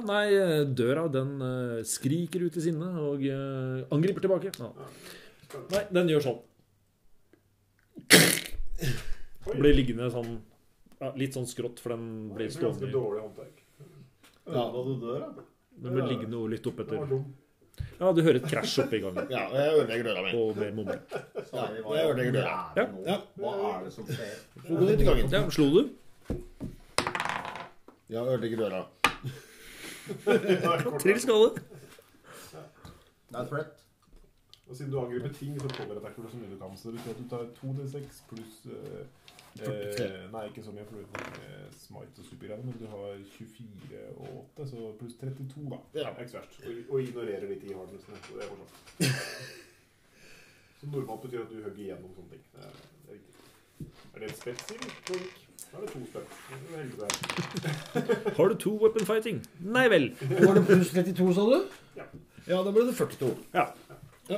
[0.05, 4.53] nei, eh, døra den eh, skriker ut i sinne og eh, angriper tilbake.
[4.61, 4.71] Ja.
[5.73, 6.41] Nei, den gjør sånn.
[9.51, 10.35] Blir liggende sånn
[11.01, 13.63] ja, Litt sånn skrått, for den det blir er ganske dårlig håndverk.
[14.51, 14.65] Ja.
[14.71, 15.45] du?
[15.81, 17.23] Den blir liggende og litt oppetter.
[18.01, 19.27] Ja, du hører et krasj oppe i gangen.
[19.33, 20.33] Ja, jeg ødelegger døra mi.
[20.37, 21.03] Og mumling.
[21.49, 22.55] Sa vi jeg ødelegger døra.
[22.77, 23.19] Ja.
[23.41, 24.35] Hva er det som skjer?
[24.67, 25.33] Slo du ut i gangen.
[25.33, 25.83] Ja, slo du?
[28.11, 28.85] Ja, ødelegger døra.
[31.03, 31.21] Trill.
[33.31, 33.77] Det er threat.
[34.67, 36.77] Og siden du angriper ting, så påvirker det så mye du kan.
[36.77, 39.03] Så det betyr at du tar 2D6 pluss eh,
[39.67, 41.33] eh, Nei, ikke så mye, for du har
[41.75, 45.81] smite og supergreier, men du har 24 og 8, så pluss 32, da.
[45.95, 46.61] Det er ikke så verst.
[46.67, 48.23] Og, og ignorerer litt i hardnessen.
[48.29, 48.79] Så det er morsomt.
[50.81, 52.45] Så normalt betyr at du hugger gjennom sånne ting.
[52.55, 53.35] Det er, det er riktig.
[54.15, 54.87] Er det en spetsil?
[55.71, 56.01] Da er det to.
[58.37, 59.41] Har du to weapon fighting?
[59.61, 60.11] Nei vel.
[60.21, 61.57] Var det pluss 32, sa du?
[61.99, 62.07] Ja.
[62.49, 63.31] Ja, da ble det 42.
[63.55, 63.67] Ja.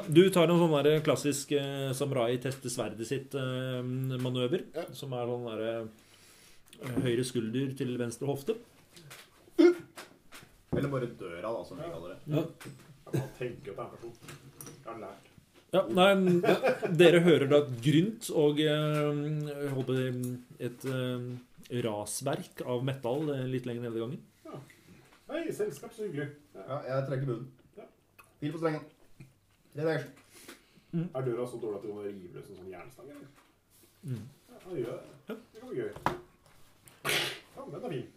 [0.09, 4.65] Du tar en sånn der klassisk eh, samurai teste sverdet sitt-manøver.
[4.75, 4.87] Ja.
[4.97, 8.57] Som er sånn derre eh, høyre skulder til venstre hofte.
[10.73, 12.21] Eller bare døra, da, som vi kaller det.
[12.33, 12.47] Ja.
[13.13, 14.17] Ja, Man tenker at det er en person.
[14.73, 15.32] Jeg har lært.
[15.73, 16.11] Ja, nei,
[17.01, 19.13] dere hører da et grynt og eh,
[19.49, 20.03] jeg håper
[20.69, 21.31] et eh,
[21.87, 24.21] rasverk av metall eh, litt lenger nede i gangen.
[25.33, 26.27] Hei, selskap, så hyggelig.
[26.59, 27.47] Ja, jeg trekker bunnen.
[27.79, 27.87] Ja.
[28.45, 28.85] På strengen.
[29.73, 30.03] Tre
[30.93, 31.07] Mm.
[31.17, 33.07] Er døra så dårlig at du må rive løs en sånn jernstang?
[33.09, 33.29] eller?
[34.05, 34.25] Mm.
[34.51, 35.37] Ja, det gjør jeg det.
[35.55, 35.93] Det kan bli gøy.
[37.57, 38.11] Ja, den er fin.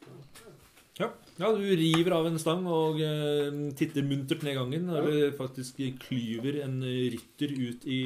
[0.99, 4.89] Ja, du river av en stang og eh, titter muntert ned gangen.
[4.89, 8.01] Eller faktisk klyver en rytter ut i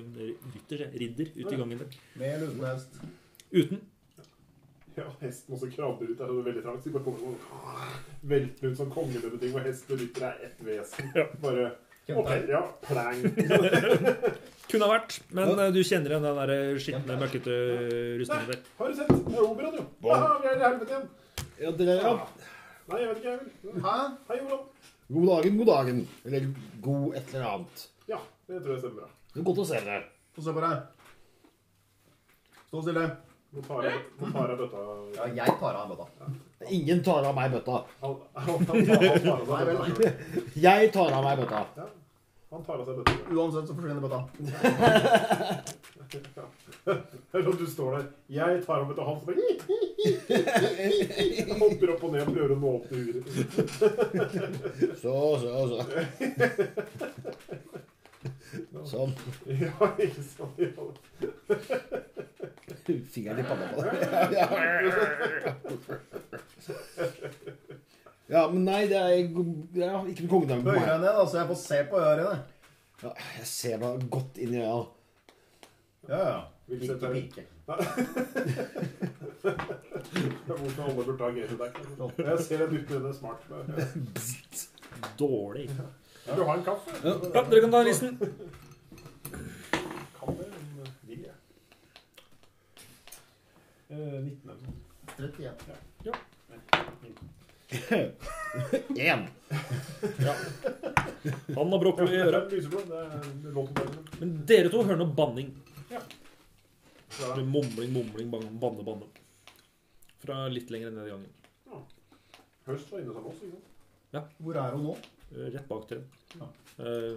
[0.00, 1.96] en Rytter, sier ridder ut i gangen der.
[2.20, 3.00] Med eller uten hest.
[3.50, 3.82] Uten.
[4.98, 6.82] Ja, hesten også krabber ut der, og det er veldig trangt.
[6.82, 10.48] Så de bare kommer og velter ut sånn kongemøte ting, hvor hest og rytter er
[10.48, 11.12] ett vesen.
[11.18, 11.28] Ja.
[11.42, 11.68] Bare
[12.08, 13.18] Okay, ja, plang.
[14.70, 15.66] Kunne ha vært, men ja.
[15.72, 17.56] du kjenner igjen den der skitne, møkkete
[18.20, 18.62] rustningen der.
[18.78, 19.10] Har du sett?
[19.26, 19.84] Det er operaen, jo.
[20.08, 21.04] Ja, vi er i helvete igjen.
[21.58, 22.14] Ja, det er, ja.
[22.88, 23.80] Nei, jeg vet ikke, jeg vil.
[23.84, 23.96] Hæ?
[24.30, 24.60] Hei, Olav.
[25.12, 25.98] God dagen, god dagen.
[26.24, 26.46] Eller
[26.84, 27.82] god et eller annet.
[28.08, 28.18] Ja,
[28.48, 29.08] det tror jeg stemmer bra.
[29.34, 30.02] Det er godt å se dere.
[30.36, 30.76] Få se på deg.
[32.68, 33.04] Stå stille.
[33.48, 34.80] Nå tar jeg, nå tar jeg bøtta.
[35.16, 36.26] Ja, jeg tar av bøtta.
[36.78, 37.78] Ingen tar av meg bøtta.
[38.02, 39.86] Han tar av Nei, bøtta.
[39.88, 40.10] nei.
[40.64, 41.62] Jeg tar av meg bøtta.
[41.78, 41.86] Ja,
[42.50, 43.12] han tar av seg bøtta.
[43.34, 44.20] Uansett så forsvinner bøtta.
[46.88, 48.06] Eller er sånn du står der.
[48.32, 49.38] Jeg tar av bøtta, han som bare
[51.60, 53.24] hopper opp og ned og prøver å nå opp til huet.
[55.02, 55.78] Så, så, så.
[58.88, 59.12] Sånn.
[59.52, 60.56] Ja, ikke sant?
[60.62, 60.70] Ja.
[63.12, 63.92] Fingeren i panna på det.
[68.28, 69.08] Ja, men nei, det er
[69.80, 70.88] ja, ikke noe kongedømme på Bøyer meg.
[70.90, 72.34] deg ned, da, så jeg får se på ørene.
[73.02, 74.80] Ja, jeg ser meg godt inn i øya.
[76.08, 76.38] Ja, ja.
[76.68, 77.42] Vil Ikke sette- pirke.
[80.46, 81.30] Hvorfor alle burde ha
[81.62, 81.72] deg.
[82.28, 83.40] Jeg ser en ute, under er smart.
[85.20, 85.66] Dårlig.
[86.26, 86.90] Vil du ha en kaffe?
[87.04, 87.14] Ja,
[87.48, 88.18] dere kan ta listen.
[90.18, 91.36] Kan det, men vil jeg.
[93.90, 94.76] Eh, 19 eller noe.
[95.16, 95.78] 31.
[97.68, 99.28] Én.
[101.56, 102.52] Han har brokkoli i øret.
[104.20, 105.50] Men dere to hører noe banning.
[105.92, 106.00] Ja.
[107.42, 109.08] Mumling, mumling, banne, banne.
[110.22, 111.32] Fra litt lenger ned i gangen.
[112.68, 113.58] Høst var inne sammen oss, ikke
[114.12, 114.32] sant?
[114.44, 114.94] Hvor er hun nå?
[115.32, 116.00] Eh, Rett bak til.
[116.40, 116.48] Ja.
[116.84, 117.16] Eh,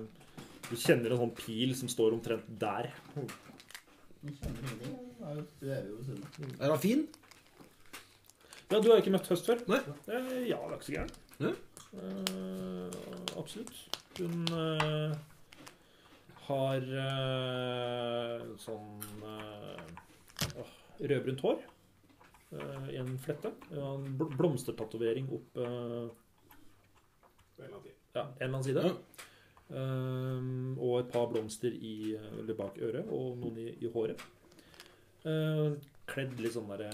[0.69, 2.91] Du kjenner en sånn pil som står omtrent der.
[4.21, 4.93] Vi kjenner ingenting.
[5.17, 6.61] Det er jo- er jo ved siden av.
[6.61, 7.01] Er han fin?
[8.71, 9.59] Ja, du har ikke møtt Høst før?
[9.67, 9.81] Nei.
[10.07, 11.17] Eh, ja, det er ikke så gærent.
[11.43, 11.51] Nei.
[11.91, 12.93] Eh,
[13.41, 13.81] absolutt.
[14.15, 15.15] Hun eh,
[16.45, 19.91] har eh, sånn eh,
[21.03, 23.51] rødbrunt hår eh, i en flette.
[23.75, 26.07] Ja, en bl blomstertatovering opp eh,
[27.59, 28.95] er en av ja, en eller annen side.
[29.71, 34.23] Um, og et par blomster i, eller bak øret, og noen i, i håret.
[35.27, 35.75] Uh,
[36.07, 36.87] kledd litt sånn der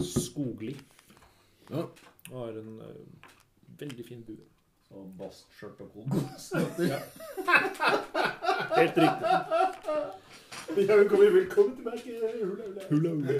[0.00, 0.76] skoglig.
[1.70, 1.84] Ja.
[2.30, 3.28] Og har en eh,
[3.80, 4.44] veldig fin bue.
[4.92, 6.98] Og bastskjørt og kokosnøtter.
[8.76, 9.30] Helt riktig.
[10.72, 12.10] Ja, velkommen tilbake.
[12.20, 12.64] Hula, hula.
[12.90, 13.32] Hula, hula.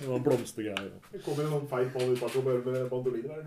[0.00, 0.90] Det var blomstergreier.
[1.12, 3.42] Det kommer en sånn feit mann ut bak og bare med bandoliner her.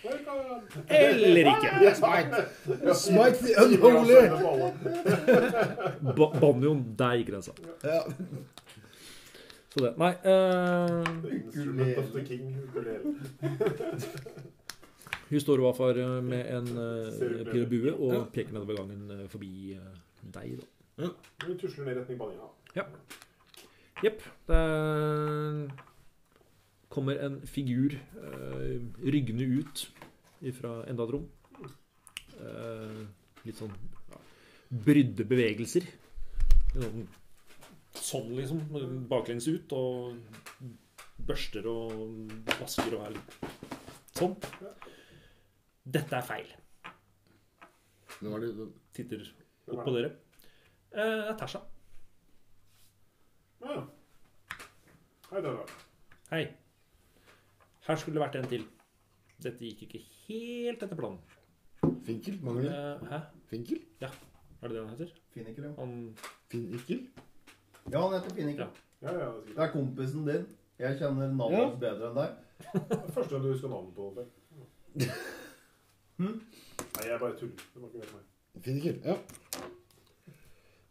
[0.00, 0.60] Velkommen.
[0.88, 1.94] Eller ikke.
[1.98, 2.38] Smite,
[2.94, 4.22] smite the unholy!
[6.16, 7.52] Ba banjoen, der gikk grensa.
[7.84, 8.00] Ja.
[9.70, 9.92] Så det.
[10.02, 11.08] Nei eh,
[12.66, 13.14] ukulele.
[15.30, 18.80] Hun står i hvert fall eh, med en uh, pil og bue og peker nedover
[18.80, 19.78] gangen forbi
[20.34, 21.10] deg, da.
[21.46, 22.50] Hun tusler ned i retning banninga.
[24.00, 24.26] Jepp.
[24.48, 24.60] Det
[26.90, 29.86] kommer en figur uh, ryggende ut
[30.56, 31.28] fra enda et rom.
[32.40, 33.04] Uh,
[33.44, 33.72] litt sånn
[34.10, 34.18] ja,
[34.88, 35.86] brydde bevegelser.
[36.74, 37.06] Sånn,
[38.04, 38.62] sånn liksom.
[39.10, 40.16] Baklengs ut og
[41.28, 43.36] børster og vasker og er litt
[44.16, 44.34] sånn.
[45.84, 46.48] Dette er feil.
[48.20, 48.68] Hvem er det?
[48.96, 49.22] Titter
[49.70, 50.10] opp på dere.
[50.90, 51.60] Eh, det er Tasha.
[53.60, 53.76] Ja.
[55.30, 55.64] Hei, Dara.
[56.32, 56.42] Hei.
[57.86, 58.66] Her skulle det vært en til.
[59.40, 61.20] Dette gikk ikke helt etter planen.
[62.04, 62.36] Finkel?
[62.44, 62.72] Mangler?
[62.74, 63.20] Eh, hæ?
[63.52, 63.80] Finkel?
[64.04, 65.12] Er det det han heter?
[65.32, 65.72] Finkel, ja.
[65.78, 65.94] Han
[66.52, 67.06] Finkel?
[67.92, 68.66] Ja, han heter Finnike.
[69.02, 70.46] Ja, ja, det Det er kompisen din.
[70.78, 71.64] Jeg kjenner navnet Ja.
[71.68, 72.30] hans bedre enn deg.
[72.90, 74.26] er første gang du husker navnet på før.
[76.20, 76.34] Hm?
[76.96, 77.62] Nei, jeg bare tuller.
[77.74, 78.24] Du må ikke være meg.
[78.64, 79.14] Finkel, ja.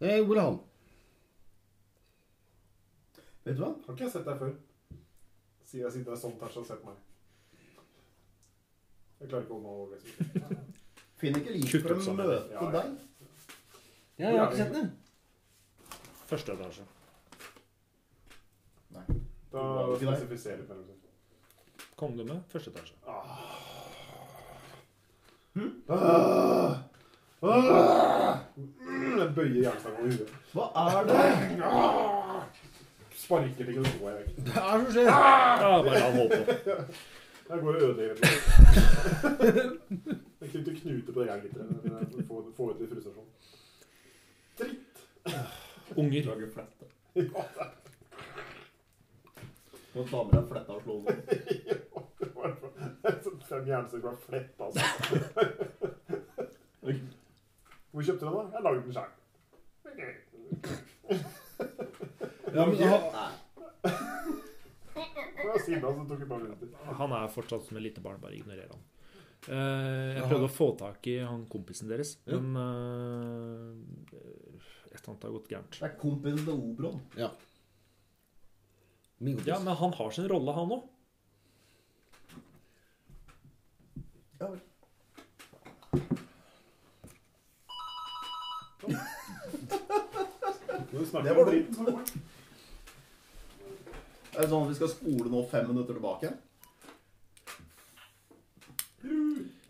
[0.01, 0.59] Eh, hvor er han?
[3.45, 3.69] Vet du hva?
[3.85, 4.53] Har ikke jeg sett deg før?
[5.69, 6.97] Sier jeg siden det er her Tasha har sett meg.
[9.19, 9.87] Jeg klarer ikke å holde meg over
[11.59, 12.25] gikk for Kuttet å sammen.
[12.25, 12.71] møte Ja, ja.
[12.71, 12.85] deg.
[14.19, 14.89] Ja, jeg har ikke sett den.
[16.29, 16.83] Første etasje.
[18.93, 19.05] Nei.
[19.51, 20.17] Da Det var ikke deg.
[20.17, 20.85] spesifiserer jeg meg.
[21.97, 22.95] Kongedømme, første etasje.
[25.55, 25.73] Mm,
[29.19, 30.29] Jeg bøyer jernstangen over huet.
[30.53, 31.19] Hva er det?
[33.19, 34.29] Sparker til ikke noe jeg vekk.
[34.45, 35.05] Det er så skjer.
[35.09, 35.13] Ja,
[35.83, 36.41] bare la han holde på.
[37.49, 38.21] Jeg går og ødelegger det.
[40.41, 41.55] Jeg knytter knuter på det jeg litt.
[42.27, 43.27] få, få ut litt frustrasjon.
[45.95, 46.23] Unger.
[46.25, 46.85] Lager flette.
[49.93, 51.17] Nå tar damer er fletta og slår noen.
[52.19, 52.51] det var
[53.49, 54.83] fem jernstykker var fletta, altså.
[57.89, 58.43] Hvor kjøpte du den, da?
[58.53, 59.11] Jeg lagde den sjøl.
[62.53, 62.75] Ja, men.
[66.99, 68.21] Han er fortsatt som et lite barn.
[68.21, 68.81] Bare ignorer han.
[69.47, 74.19] Eh, jeg prøvde å få tak i han kompisen deres, men eh,
[74.89, 75.77] et eller annet har gått gærent.
[75.79, 77.01] Det er kompisen til Obron.
[77.17, 77.29] ja.
[79.19, 79.47] Min kompis.
[79.47, 80.83] Ja, men han har sin rolle, han òg.
[84.39, 84.59] Ja vel.
[91.09, 91.69] Snakker Det var om dritt.
[94.35, 96.31] Er det sånn at vi skal spole nå fem minutter tilbake?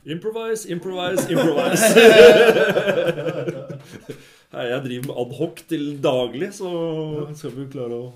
[0.10, 1.90] Improvise, improvise, improvise.
[4.50, 6.70] Nei, jeg driver med adhoc til daglig, så
[7.38, 8.08] skal vi klare å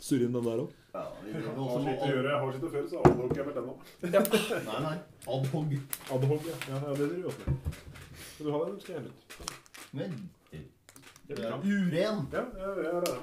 [0.00, 0.70] surre inn den der òg.
[0.96, 3.90] Ja, Jeg har slitt å gjøre, har før, så adhoc er vel den òg.
[4.06, 4.94] Nei, nei.
[5.34, 5.74] Adhog.
[6.16, 6.56] Adhoc, ja.
[6.70, 6.80] ja.
[6.86, 7.82] Det driver vi også med.
[8.38, 9.52] Du ha den, skal jeg ut?
[9.96, 10.16] Men
[11.28, 12.24] Det er uren.
[12.32, 13.14] Ja, jeg er det.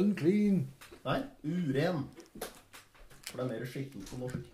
[0.00, 0.60] Unclean.
[1.04, 2.04] Nei, uren.
[3.28, 4.53] For det er mer skittent på norsk.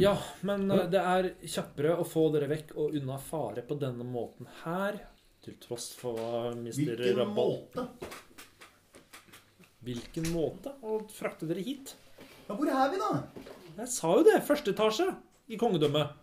[0.00, 0.14] Ja,
[0.46, 4.48] men eh, det er kjappere å få dere vekk og unna fare på denne måten
[4.64, 4.98] her.
[5.44, 7.84] Til tross for hva mister Hvilken måte?
[9.86, 11.92] Hvilken måte å frakte dere hit?
[12.48, 13.10] Ja, hvor er vi, da?
[13.76, 14.40] Jeg sa jo det.
[14.46, 15.06] Første etasje
[15.52, 16.14] i kongedømmet.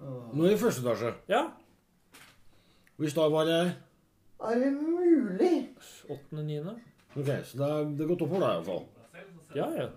[0.00, 1.10] Nå er det første etasje.
[1.30, 1.42] Ja.
[3.00, 3.60] Hvis da var det
[4.40, 5.54] Er det mulig?
[6.08, 6.76] Åttende, niende.
[7.16, 8.84] Ok, så det er, det er gått opp for deg, i hvert fall.
[9.56, 9.88] Ja, ja.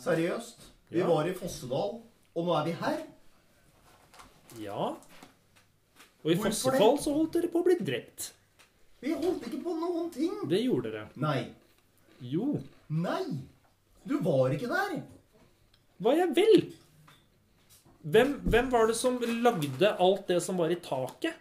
[0.00, 0.64] Seriøst?
[0.90, 1.06] Vi Ja.
[1.10, 1.98] var i Fossedal,
[2.34, 3.02] og nå er vi her?
[4.62, 4.94] Ja.
[6.24, 8.30] Og i Hvorfor fossefall så holdt dere på å bli drept.
[9.04, 10.32] Vi holdt ikke på noen ting.
[10.48, 11.08] Det gjorde dere.
[11.20, 11.40] Nei.
[12.24, 12.54] Jo.
[12.88, 13.24] Nei.
[14.04, 14.96] Du var ikke der.
[16.02, 16.56] Hva jeg vel?
[18.04, 21.38] Hvem, hvem var det som lagde alt det som var i taket?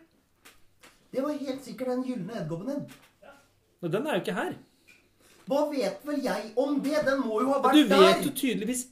[1.13, 2.85] Det var helt sikkert den gylne edderkoppen din.
[3.83, 4.53] Men Den er jo ikke her.
[5.43, 7.01] Hva vet vel jeg om det?
[7.05, 7.83] Den må jo ha vært der.
[7.83, 8.23] Du vet der.
[8.23, 8.85] jo tydeligvis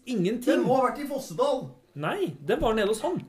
[0.45, 1.63] Den må ha vært i Fossedal.
[1.95, 3.19] Nei, den var nede hos han.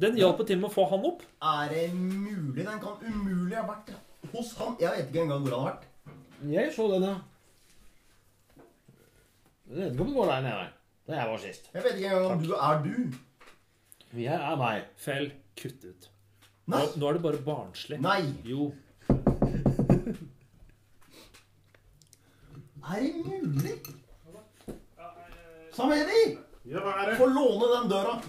[0.00, 1.22] Den hjalp til med å få han opp.
[1.44, 2.64] Er det mulig?
[2.64, 3.90] Den kan umulig ha vært
[4.32, 4.76] hos han.
[4.80, 5.86] Jeg vet ikke engang hvor han har vært.
[6.50, 7.16] Jeg så den, ja.
[9.70, 10.68] Den går der nede.
[11.08, 11.68] Da jeg var sist.
[11.74, 13.18] Jeg vet ikke engang om du er du.
[14.20, 14.88] Jeg er meg.
[14.98, 15.28] Fell,
[15.60, 16.08] kutt ut.
[16.70, 16.86] Nå, Nei.
[17.02, 18.00] nå er det bare barnslig.
[18.02, 18.22] Nei.
[18.46, 18.70] Jo.
[22.90, 23.74] Er det mulig?
[25.76, 26.22] Samedi,
[26.68, 27.16] Ja, hva er det?
[27.18, 28.14] få låne den døra.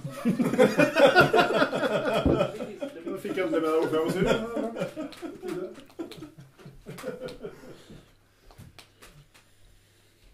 [3.11, 4.25] Da fikk jeg endelig med deg hvorfor jeg var sur.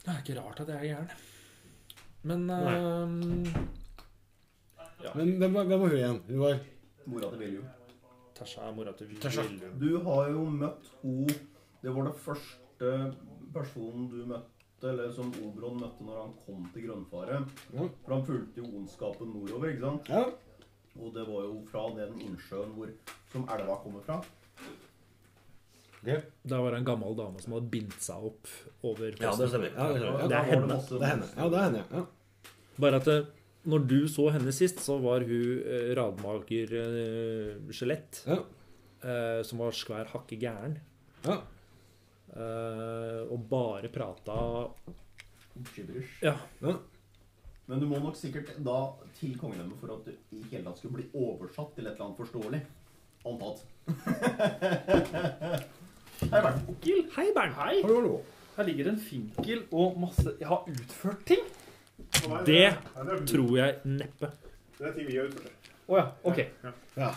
[0.04, 1.10] Det er ikke rart at jeg er gæren.
[2.28, 3.48] Men ehm,
[5.16, 6.20] Men hvem var, hvem var hun igjen?
[6.30, 6.60] Hun var
[7.08, 7.68] Mora til William.
[8.38, 9.42] Tasha er mora til Tasha.
[9.48, 9.74] William.
[9.82, 11.36] Du har jo møtt henne
[11.82, 12.90] Det var den første
[13.54, 17.38] personen du møtte, eller som Oberon møtte når han kom til Grønnfare.
[17.74, 17.84] Ja.
[18.06, 20.06] For han fulgte jo ondskapen nordover, ikke sant?
[20.12, 20.24] Ja.
[20.98, 22.90] Og det var jo fra den innsjøen hvor,
[23.32, 24.18] som elva kommer fra.
[26.06, 26.18] Det,
[26.48, 28.46] Da var det en gammel dame som hadde bindt seg opp
[28.86, 29.72] over ja, det stemmer.
[29.74, 30.28] Ja, det, stemmer.
[30.30, 30.76] Det er henne.
[30.78, 31.28] Ja, det er henne.
[31.38, 31.84] Ja, det er henne.
[31.92, 32.02] Ja.
[32.78, 33.08] Bare at
[33.68, 38.22] når du så henne sist, så var hun eh, radmager-skjelett.
[38.30, 38.38] Ja.
[39.04, 40.78] eh, som var svær hakke gæren.
[41.26, 41.42] Ja.
[42.38, 44.38] Eh, og bare prata
[45.74, 46.14] Gibberish.
[46.24, 46.36] Ja.
[47.68, 48.78] Men du må nok sikkert da
[49.18, 52.22] til kongedømmet for at du i hele tatt skulle bli oversatt til et eller annet
[52.22, 52.62] forståelig.
[53.28, 53.60] Antatt.
[56.18, 56.62] Hei, Bernt.
[56.66, 57.00] Finkel.
[57.18, 57.56] Hei, Bernt.
[57.60, 57.76] Hei.
[57.84, 58.16] Hallo, hallo.
[58.58, 61.44] Her ligger en finkel og masse Jeg har utført ting.
[62.48, 62.72] Det det
[63.30, 64.28] Tror jeg neppe.
[64.78, 65.54] Det er ting vi har utført.
[65.88, 66.04] Å ja.
[66.28, 66.40] Ok.
[66.98, 67.10] Ja.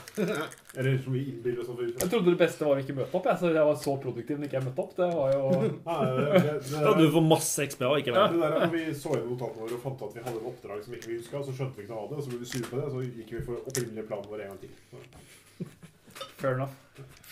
[0.77, 1.71] Eller som vi innbiller oss
[2.03, 3.25] Jeg trodde det beste var å ikke møte opp.
[3.27, 4.93] Jeg, så jeg var så produktiv når ikke jeg møtte opp.
[4.99, 5.49] Det var jo
[5.89, 8.67] Da det, det, det, Ja, du får masse XP og ikke Ja, det der er
[8.67, 11.11] når vi så gjennom notatene våre og fant at vi hadde et oppdrag som ikke
[11.11, 12.79] vi huska, så skjønte vi ikke noe av det, og så ble vi sure på
[12.79, 14.77] det, og så gikk vi for opprinnelige planen vår en gang til.
[14.93, 16.79] Så, fair enough.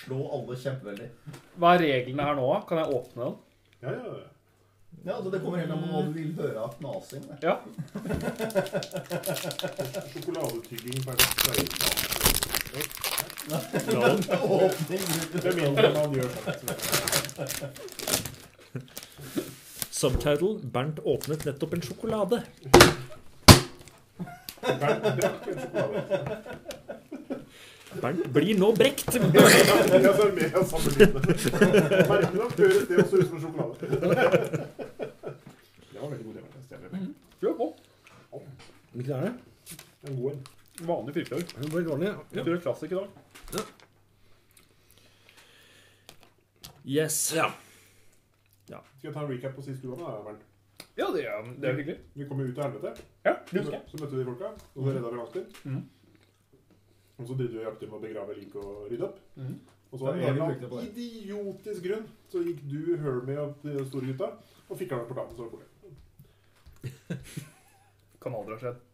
[0.03, 1.09] Slå alle kjempeveldig.
[1.61, 2.51] Hva er reglene her nå?
[2.67, 3.39] Kan jeg åpne den?
[3.85, 4.27] Ja, ja, ja.
[5.05, 7.25] Ja, altså Det kommer helt an på hva du vil høre av knasing.
[7.29, 7.37] det.
[7.43, 7.57] Ja.
[10.13, 11.15] Sjokoladetygging per
[12.69, 12.85] Med.
[19.91, 22.43] Subtitle Bernt åpnet nettopp en sjokolade.
[24.63, 26.01] Bernt drakk en sjokolade.
[28.03, 29.09] Bernt blir nå brekt.
[29.15, 29.37] Jeg så er
[30.23, 31.33] det mer av sammenlignende.
[32.13, 33.75] Merkelig nok høres det også ut som sjokolade.
[33.81, 33.87] Det
[35.99, 36.41] var veldig god idé.
[36.69, 36.89] Stjerne.
[37.41, 37.67] Prøv på.
[39.09, 39.79] Hvilken er det?
[40.11, 40.41] En god en.
[40.87, 41.45] Vanlig firkløver.
[41.49, 42.43] Det er bare vanlig, ja.
[42.45, 43.09] Kjører klassik i dag.
[46.85, 47.17] Yes.
[47.37, 47.49] Ja.
[48.69, 49.97] Skal jeg ta en recap på sist uke?
[49.97, 50.45] da, Bernt?
[50.99, 51.97] Ja, det er, det er hyggelig.
[52.19, 53.07] Vi kom jo ut av helvete.
[53.25, 55.49] Ja, Så, det så møtte vi de folka, og så redda vi Landsbyen.
[55.63, 55.83] Mhm.
[57.19, 59.21] Og så drev vi og jakter med å begrave lik og rydde opp.
[59.39, 59.55] Mhm.
[59.89, 62.81] Og så av en har vi eller det på annen idiotisk grunn så gikk du,
[63.01, 64.29] Hermy og de store gutta
[64.69, 65.07] og fikk han.
[65.09, 65.69] Så var det borte.
[68.21, 68.85] Kan aldri ha skjedd.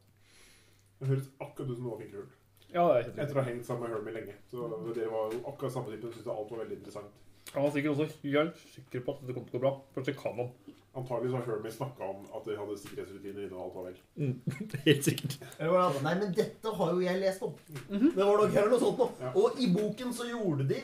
[1.01, 2.31] Det høres akkurat ut som noe av Finkerhull.
[2.75, 4.39] Ja, det er helt Etter å ha hengt sammen med Hermie lenge.
[4.51, 6.11] Så det var jo akkurat samme type.
[6.15, 7.21] Syns alt var veldig interessant.
[7.53, 9.73] Han var sikkert også helt sikker på at det kom til å gå bra.
[9.95, 10.49] Først kan kanon.
[10.95, 13.97] Antagelig så har Hermie snakka om at de hadde sikkerhetsrutiner inne og alt var vel.
[14.87, 15.37] Helt sikkert.
[15.43, 15.71] Det,
[16.07, 17.55] Nei, men dette har jo jeg lest om.
[17.91, 19.09] Det var nok her noe sånt nå.
[19.23, 19.33] Ja.
[19.43, 20.79] Og i boken så gjorde de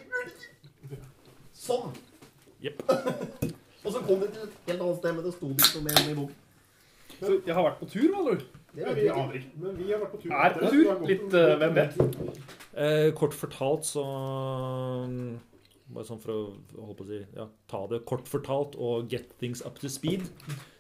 [1.55, 1.95] sånn.
[2.63, 2.83] Jepp.
[3.85, 6.03] og så kom de til et helt annet sted, men det sto ikke noe mer
[6.03, 6.41] om i boken.
[7.21, 8.45] Så jeg har vært på tur, med andre ord.
[8.71, 9.53] Det Ja, vet vi aner ikke.
[9.65, 10.33] Men vi har vært på tur.
[10.33, 11.07] Er på tur.
[11.11, 11.97] Litt, uh, hvem vet?
[12.81, 14.05] Eh, kort fortalt så
[15.11, 15.39] mm,
[15.91, 16.43] Bare sånn for å
[16.79, 20.29] holde på å si ja, ta det kort fortalt og get things up to speed,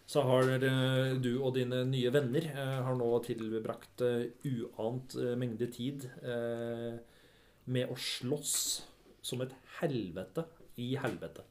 [0.06, 5.34] så har eh, du og dine nye venner eh, har nå tilbrakt eh, uant eh,
[5.38, 6.94] mengde tid eh,
[7.66, 8.54] med å slåss
[9.26, 10.46] som et helvete
[10.78, 11.42] i helvete.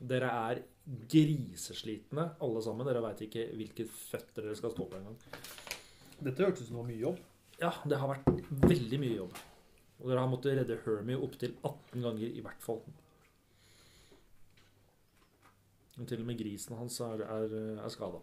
[0.00, 2.88] Dere er griseslitne alle sammen.
[2.88, 5.18] Dere veit ikke hvilke føtter dere skal stå på engang.
[6.22, 7.22] Dette hørtes ut som det var mye jobb.
[7.62, 9.38] Ja, det har vært veldig mye jobb.
[10.02, 12.82] Og dere har måttet redde Hermie opptil 18 ganger i hvert fall.
[16.00, 18.22] Og til og med grisen hans er, er, er skada.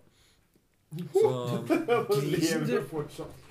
[1.14, 1.30] Så
[2.34, 3.44] Lever fortsatt?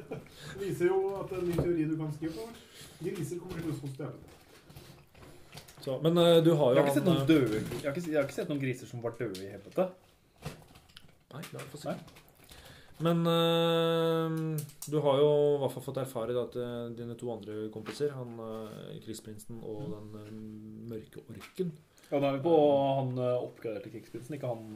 [0.56, 2.46] Det viser jo at det er en ny teori du kan skrive på.
[3.04, 4.32] Griser kommer til å djevelen.
[5.86, 8.10] Så, Men uh, du har Jeg har ikke sett noen eh, døde Jeg har ikke,
[8.10, 9.84] jeg har ikke sett noen griser som var døde i helvete.
[11.30, 11.94] Nei, det har du fått se.
[13.06, 16.56] Men eh, du har jo i hvert fall fått erfare at
[16.98, 20.32] dine to andre kompiser, han uh, krigsprinsen og den eh,
[20.94, 21.70] mørke orken
[22.08, 22.56] Ja, da er vi på
[22.98, 24.66] han oppgraderte krigsprinsen, ikke han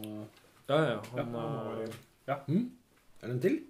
[0.70, 2.64] Ja, ja, han Ja, han eh,
[3.18, 3.60] Er det en til?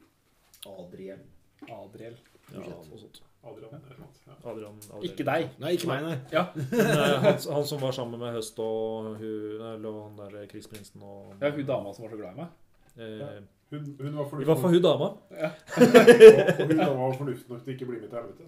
[0.68, 1.24] Adriel.
[1.72, 2.20] Adriel.
[2.52, 3.22] ja, noe sånt.
[3.44, 3.70] Adrian.
[3.72, 4.34] Ja.
[4.50, 5.04] Adrian, Adrian.
[5.08, 5.46] Ikke deg.
[5.62, 6.16] Nei, ikke meg, nei.
[6.72, 11.00] Men, eh, han, han som var sammen med Høst og hun, eller han der krigsprinsen
[11.06, 12.52] og Ja, hun dama som var så glad i meg.
[13.00, 15.08] eh, Hun, hun var I hvert fall hun dama.
[15.14, 18.44] Og hun var fornuftig nok til ikke å bli med til helvete.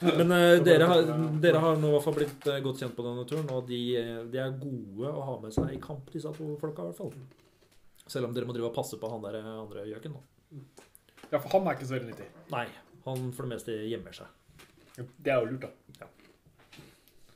[0.00, 1.10] Så Men eh, dere, har,
[1.44, 3.80] dere har nå i hvert fall blitt eh, godt kjent på denne turen, og de,
[4.00, 7.02] eh, de er gode å ha med seg i kamp, disse to folka i hvert
[7.02, 7.12] fall.
[8.10, 10.16] Selv om dere må drive og passe på han der eh, andre gjøken.
[10.16, 10.22] da.
[11.32, 12.30] Ja, for han er ikke så veldig nyttig.
[12.52, 12.64] Nei,
[13.06, 14.26] han for det meste gjemmer seg.
[14.96, 16.02] Det er jo lurt, da.
[16.02, 16.10] Ja.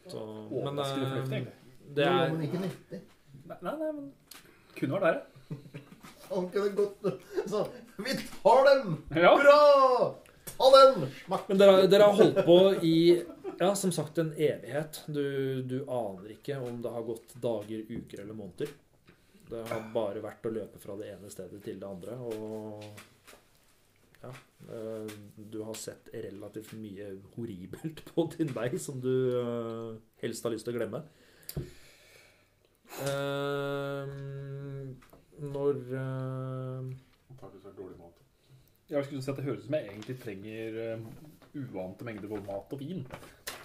[0.07, 3.01] Så, men det, fornuftig, eh, det Jo, er men ikke nyttig.
[3.47, 4.13] Nei, nei, nei, men
[4.77, 5.83] kunne vært verre.
[6.31, 7.05] Han kunne gått
[7.47, 7.61] Så
[8.03, 8.97] Vi tar dem!
[9.15, 9.33] Ja.
[9.39, 9.59] Bra!
[10.57, 11.09] Ta den!
[11.25, 11.49] Smak.
[11.49, 12.97] Men dere, dere har holdt på i
[13.59, 15.03] ja, som sagt en evighet.
[15.07, 18.73] Du, du aner ikke om det har gått dager, uker eller måneder.
[19.49, 22.19] Det har bare vært å løpe fra det ene stedet til det andre.
[22.19, 22.85] Og
[24.27, 30.47] ja, eh, du har sett relativt mye horribelt på din vei som du eh, helst
[30.47, 31.03] har lyst til å glemme.
[33.07, 34.15] Eh,
[35.47, 38.23] når antakeligvis vært dårlig mat.
[38.87, 40.77] Jeg skulle si at Det høres ut som jeg egentlig trenger
[41.57, 43.03] uante mengder både mat og vin.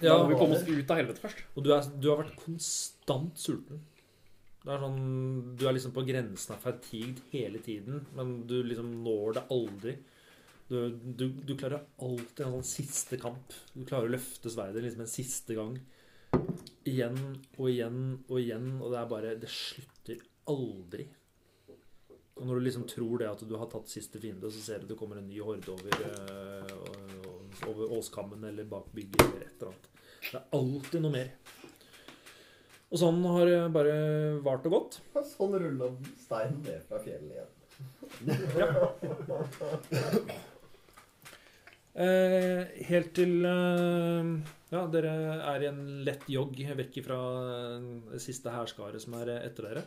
[0.02, 1.42] Ja, da må vi komme oss ut av helvete først.
[1.54, 3.82] Og du, er, du har vært konstant sulten.
[4.62, 4.98] Det er sånn,
[5.58, 9.96] Du er liksom på grensen av fatigue hele tiden, men du liksom når det aldri.
[10.72, 13.52] Du, du, du klarer alltid en sånn siste kamp.
[13.74, 15.74] Du klarer å løfte sverdet liksom en siste gang.
[16.88, 17.18] Igjen
[17.58, 21.04] og igjen og igjen, og det er bare Det slutter aldri.
[22.38, 24.86] Og når du liksom tror det at du har tatt siste fiende, så ser du
[24.86, 29.60] at det kommer en ny horde over, øh, over åskammen eller bak bygget eller et
[29.60, 29.90] eller annet.
[30.22, 31.34] Det er alltid noe mer.
[32.88, 33.98] Og sånn har det bare
[34.48, 34.98] vart og gått.
[35.34, 35.92] Sånn rulla
[36.24, 37.52] steinen ned fra fjellet igjen.
[39.92, 40.40] Eh,
[41.92, 44.28] helt til eh,
[44.72, 45.10] Ja, dere
[45.52, 47.18] er i en lett jogg vekk fra
[48.08, 49.82] det siste hærskaret som er etter dere.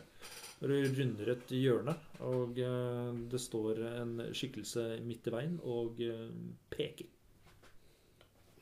[0.56, 1.92] Du runder et hjørne,
[2.24, 6.30] og eh, det står en skikkelse midt i veien og eh,
[6.72, 7.10] peker.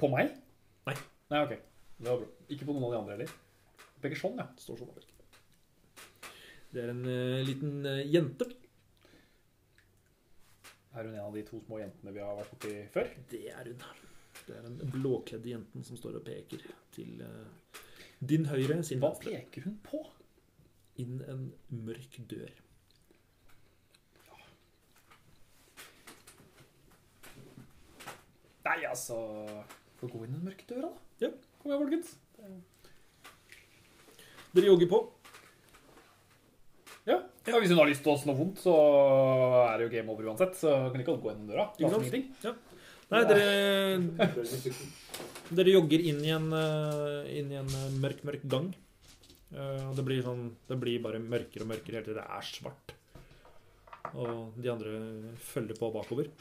[0.01, 0.33] På meg?
[0.89, 0.97] Nei.
[1.31, 1.55] Nei, ok.
[2.01, 2.31] Det var bra.
[2.51, 3.37] Ikke på noen av de andre heller.
[4.03, 4.49] Peker sånn, ja.
[4.59, 5.13] Står sånn og peker.
[6.75, 8.49] Det er en eh, liten eh, jente.
[10.95, 13.09] Er hun en av de to små jentene vi har vært borti før?
[13.31, 13.83] Det er hun.
[14.47, 16.63] Det er den blåkledde jenten som står og peker
[16.95, 17.81] til uh,
[18.21, 19.31] din høyre, sin Hva venstre.
[19.41, 20.03] peker hun på?
[21.03, 22.53] inn en mørk dør.
[28.65, 29.17] Nei, altså
[29.99, 31.27] Får gå inn den mørke døra, da.
[31.27, 31.31] Ja.
[31.61, 32.15] Kom igjen, folkens.
[34.55, 34.99] Dere jogger på.
[37.55, 37.61] Ja.
[37.63, 38.75] Hvis hun har lyst til oss noe vondt, så
[39.71, 40.57] er det jo game over uansett.
[40.59, 41.69] Så kan like ikke gå den døra.
[41.79, 42.43] Ikke sant?
[42.45, 42.55] Ja.
[43.13, 43.49] Nei, dere,
[44.25, 48.71] er dere jogger inn i en, eh, inn i en eh, mørk, mørk gang.
[49.53, 52.49] Eh, Og det blir sånn Det blir bare mørkere og mørkere helt til det er
[52.49, 52.95] svart.
[54.15, 54.95] Og de andre
[55.39, 56.33] følger på bakover.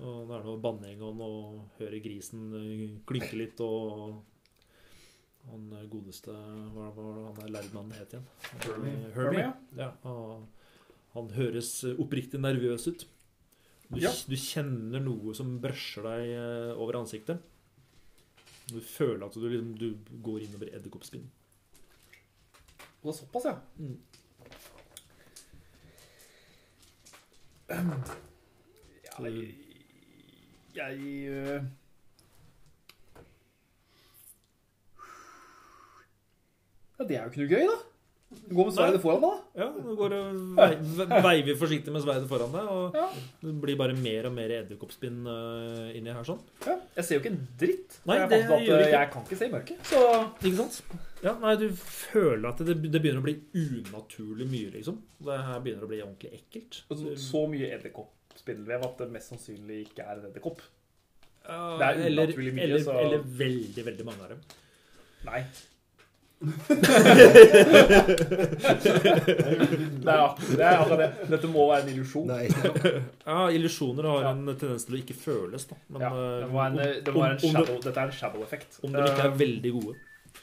[0.00, 4.20] Og det er noe banning og noe hører grisen klynke litt og
[5.48, 6.34] han eh, godeste
[6.74, 8.26] Hva var det han lærmannen het igjen?
[8.64, 8.92] Herbie.
[8.92, 9.46] Eh, Herbie.
[9.78, 9.88] Ja,
[11.14, 13.06] han høres eh, oppriktig nervøs ut.
[13.90, 14.12] Du, Ja.
[14.28, 17.40] du kjenner noe som brøsjer deg over ansiktet.
[18.70, 19.88] Du føler at du, liksom, du
[20.22, 21.24] går innover edderkoppspinn.
[23.00, 23.56] Og det er såpass, ja.
[23.80, 23.96] Mm.
[29.20, 29.54] Jeg,
[30.74, 31.66] jeg
[37.00, 37.78] Ja, det er jo ikke noe gøy, da.
[38.30, 39.58] Du går med sverdet foran deg, da.
[39.58, 40.66] Ja, du går og vei,
[41.00, 43.06] ve- veiver forsiktig med sverdet foran deg, og Ja.
[43.42, 46.38] det blir bare mer og mer edderkoppspinn eh, inni her sånn.
[46.62, 47.96] Ja, jeg ser jo ikke en dritt.
[48.06, 48.92] Nei, jeg det at gjør øh, ikke.
[49.00, 49.82] jeg kan ikke se i mørket.
[49.90, 50.02] Så
[50.44, 50.78] Ikke sant?
[51.24, 53.34] Ja, nei, du føler at det, det begynner å bli
[53.64, 55.00] unaturlig mye, liksom.
[55.26, 56.82] Det her begynner å bli ordentlig ekkelt.
[56.86, 60.62] så, så mye edderkoppspinnvev at det mest sannsynlig ikke er en edderkopp.
[61.50, 64.46] Det er unaturlig mye, eller, så- eller veldig, veldig mange av dem.
[65.26, 65.42] Nei.
[66.40, 66.48] Det
[70.04, 70.36] ja.
[70.48, 70.64] det.
[70.64, 71.08] Er akkurat det.
[71.28, 72.30] Dette må være en illusjon.
[72.30, 72.46] Nei.
[73.26, 75.76] Ja, illusjoner har en tendens til å ikke føles, da.
[75.92, 78.08] Men Ja, eh, det må være en, det må være en om, shadow, dette er
[78.08, 78.70] en shadow-effekt.
[78.80, 79.94] om de ikke er Eh, veldig gode.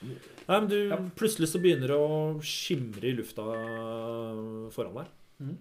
[0.03, 0.97] Nei, men du, Ja.
[1.17, 3.43] Plutselig så begynner det å skimre i lufta
[4.75, 5.07] foran deg.
[5.41, 5.57] Mm.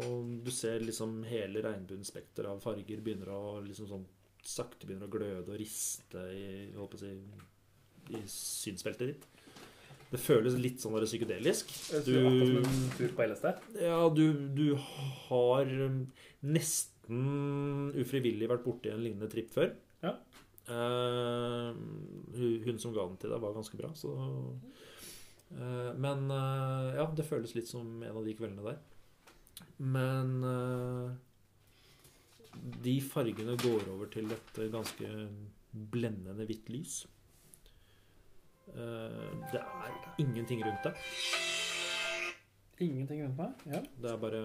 [0.00, 0.12] Og
[0.44, 4.06] du ser liksom hele regnbuens spekter av farger begynner å liksom sånn
[4.42, 7.12] sakte begynner å gløde og riste i, holdt på å si,
[8.16, 9.26] i synsfeltet ditt.
[10.10, 11.70] Det føles litt sånn psykedelisk.
[12.00, 13.46] akkurat tur på LSD.
[13.84, 14.24] Ja, du,
[14.56, 14.66] du
[15.28, 16.02] har um,
[16.42, 19.70] nesten ufrivillig vært borti en lignende tripp før.
[20.02, 20.16] Ja.
[20.70, 21.70] Uh,
[22.34, 27.26] hun, som ga den til deg, var ganske bra, så uh, Men uh, ja, det
[27.26, 28.82] føles litt som en av de kveldene der.
[29.80, 30.42] Men
[32.84, 35.08] de fargene går over til et ganske
[35.70, 37.00] blendende hvitt lys.
[38.74, 41.00] Eh, det er ingenting rundt deg.
[42.80, 43.64] Ingenting rundt meg.
[43.74, 43.82] Ja.
[44.02, 44.42] Det er bare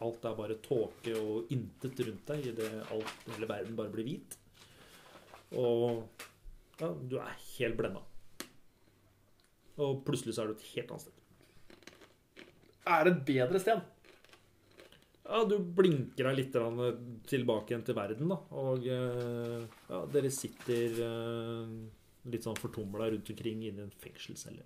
[0.00, 4.38] Alt er bare tåke og intet rundt deg idet hele verden bare blir hvit.
[5.60, 6.06] Og
[6.80, 8.00] ja, du er helt blenda.
[9.80, 11.16] Og plutselig så er du et helt annet sted.
[12.88, 13.82] Er det et bedre sted?
[15.30, 16.56] Ja, du blinker deg litt
[17.30, 18.40] tilbake igjen til verden, da.
[18.58, 19.60] Og eh,
[19.92, 21.74] ja, dere sitter eh,
[22.28, 24.64] litt sånn fortumla rundt omkring inni i en fengselscelle.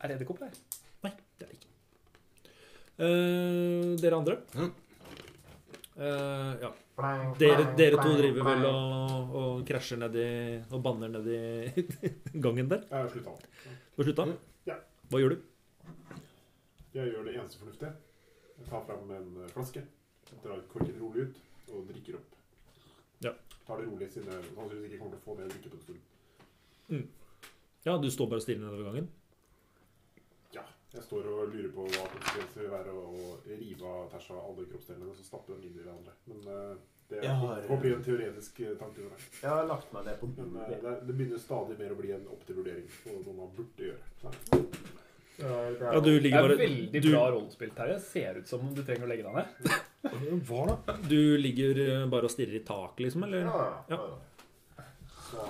[0.00, 0.54] Er det edderkopp der?
[1.04, 1.72] Nei, det er det ikke.
[3.00, 4.36] Eh, dere andre?
[4.56, 4.68] Ja.
[6.00, 6.70] Eh, ja.
[7.40, 10.24] Dere, dere to driver vel og, og krasjer nedi
[10.68, 11.38] og banner nedi
[12.44, 13.32] gangen der Jeg har slutta.
[13.96, 14.26] på slutta?
[14.68, 14.76] Ja.
[15.08, 15.38] Hva gjør du?
[16.92, 17.92] Jeg gjør det eneste fornuftige.
[18.58, 19.84] Jeg tar fram en flaske,
[20.44, 21.40] drar korken rolig ut
[21.72, 22.36] og drikker opp.
[23.24, 23.32] Ja.
[23.70, 25.78] Tar det rolig, siden jeg sannsynligvis ikke kommer til å få mer å drikke på
[25.78, 26.06] en stund.
[27.86, 29.06] Ja, du står bare stille nedover gangen?
[30.56, 30.64] Ja.
[30.92, 35.12] Jeg står og lurer på hva konsekvenser vil være å rive av Tersa alle kroppsdelene
[35.12, 36.16] og så stappe dem inn i hverandre.
[36.32, 36.80] Men uh,
[37.12, 39.06] det er, har- får bli en teoretisk eh, tanke.
[39.38, 42.10] Jeg har lagt meg ned på Men uh, det, det begynner stadig mer å bli
[42.16, 44.10] en opp til vurdering og noe man burde gjøre.
[44.26, 44.64] Nei.
[45.40, 47.96] Ja, du Det er bare veldig du, bra rollespill, Terje.
[48.04, 49.78] Ser ut som om du trenger å legge deg ned.
[50.02, 50.94] Hva da?
[51.08, 53.26] du ligger eh, bare og stirrer i taket, liksom?
[53.28, 53.44] Eller?
[53.44, 54.00] Ja, Ja.
[55.34, 55.48] ja.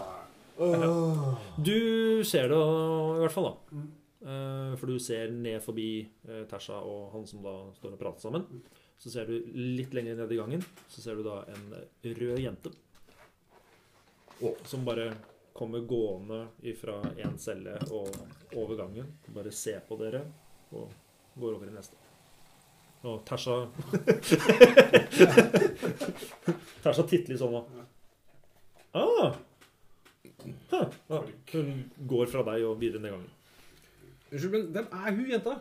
[0.61, 1.39] Eh.
[1.57, 3.77] Du ser det i hvert fall, da.
[3.79, 3.89] Mm.
[4.21, 5.87] Eh, For du ser ned forbi
[6.27, 8.45] Tersa Tasha og han som da står og prater sammen.
[9.01, 12.43] Så ser du litt lenger ned i gangen, så ser du da en eh, rød
[12.43, 12.75] jente.
[14.69, 15.13] Som bare
[15.57, 18.09] kommer gående ifra en celle og
[18.57, 19.09] over gangen.
[19.33, 20.23] Bare ser på dere
[20.73, 20.93] og
[21.41, 22.00] går over i neste.
[23.09, 23.55] Og Tasha
[26.85, 27.63] Tasha titter litt sånn da.
[29.01, 29.31] Ah!
[30.71, 30.89] Huh.
[31.09, 31.21] Ja,
[31.53, 31.71] hun
[32.09, 33.33] går fra deg og videre ned gangen.
[34.31, 35.55] Unnskyld, men hvem er hun jenta?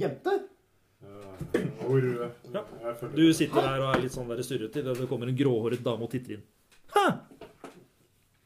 [0.00, 0.34] Jente?
[1.90, 2.04] og.
[2.52, 2.62] Ja.
[3.14, 6.06] Du sitter der og er litt sånn der surrete idet det kommer en gråhåret dame
[6.06, 6.44] og titter inn.
[6.94, 7.06] Hæ?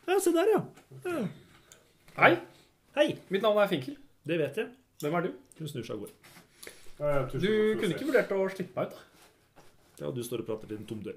[0.09, 0.61] Ja, se der, ja.
[1.09, 1.25] ja.
[2.19, 2.35] Hei,
[2.95, 3.09] Hei.
[3.33, 3.97] mitt navn er Finkel.
[4.25, 4.71] Det vet jeg.
[5.03, 5.35] Hvem er du?
[5.59, 6.34] Hun snur seg og går.
[6.99, 7.49] Ja, Du
[7.81, 8.95] kunne ikke vurdert å slippe meg ut?
[8.95, 9.65] da?
[10.05, 11.17] Ja, du står og prater til en tom dør.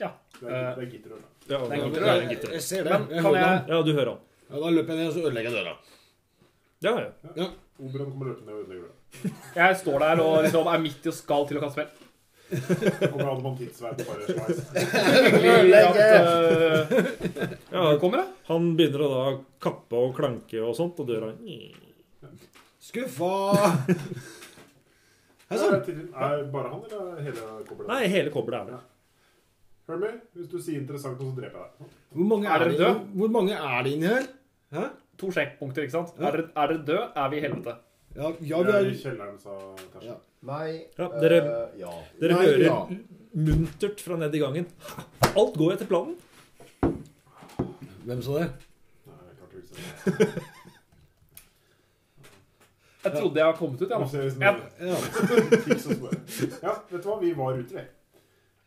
[0.00, 0.10] Ja.
[0.38, 1.22] Det er, det er.
[1.48, 2.52] Ja, det er det en gitter.
[2.56, 2.92] Jeg ser det.
[2.92, 3.62] Men Jeg kan hører jeg.
[3.72, 4.20] Ja, du hører han.
[4.48, 5.74] Ja, da løper jeg ned og så ødelegger jeg døra.
[6.86, 6.92] Ja,
[7.36, 7.48] ja.
[7.78, 9.32] Oberon kommer løpende ned og ødelegger det.
[9.58, 12.04] Jeg står der og liksom er midt i og skal til å kaste spill.
[12.48, 14.58] Så kommer adamantittsverd og bare sveis.
[15.42, 18.26] Hyggelig at eh, Ja, kommer, da.
[18.48, 19.24] han begynner å da
[19.66, 21.34] kappe og klanke og sånt, og døra
[22.88, 23.34] Skuffa!
[25.50, 27.88] Er det er bare han, eller er hele kobbelet?
[27.88, 28.80] Nei, hele kobbelet er det.
[29.88, 31.92] Hør med, hvis du sier interessant, så dreper jeg deg.
[32.18, 34.26] Hvor mange Er er, dere hvor mange er det inni her?
[34.76, 34.82] Hæ?
[35.18, 36.12] To sjekkpunkter, ikke sant?
[36.20, 36.28] Ja.
[36.28, 37.74] Er dere, er dere døde, er vi i helvete.
[38.18, 39.56] Ja, ja, vi er i kjelleren, sa
[39.94, 40.08] Tersen.
[40.10, 40.18] Ja.
[40.50, 40.68] Nei.
[40.98, 41.94] Ja, dere- eh, ja.
[42.20, 42.76] Dere Nei, hører ja.
[43.48, 44.68] muntert fra nedi gangen.
[45.32, 46.16] Alt går etter planen.
[48.04, 48.48] Hvem sa det?
[49.08, 50.46] Nei, jeg klarte ikke å huske det.
[53.04, 54.00] Jeg trodde jeg hadde kommet ut, Nå ja.
[56.62, 56.72] Ja.
[56.90, 57.16] Vet du hva?
[57.22, 57.84] Vi var ute, vi.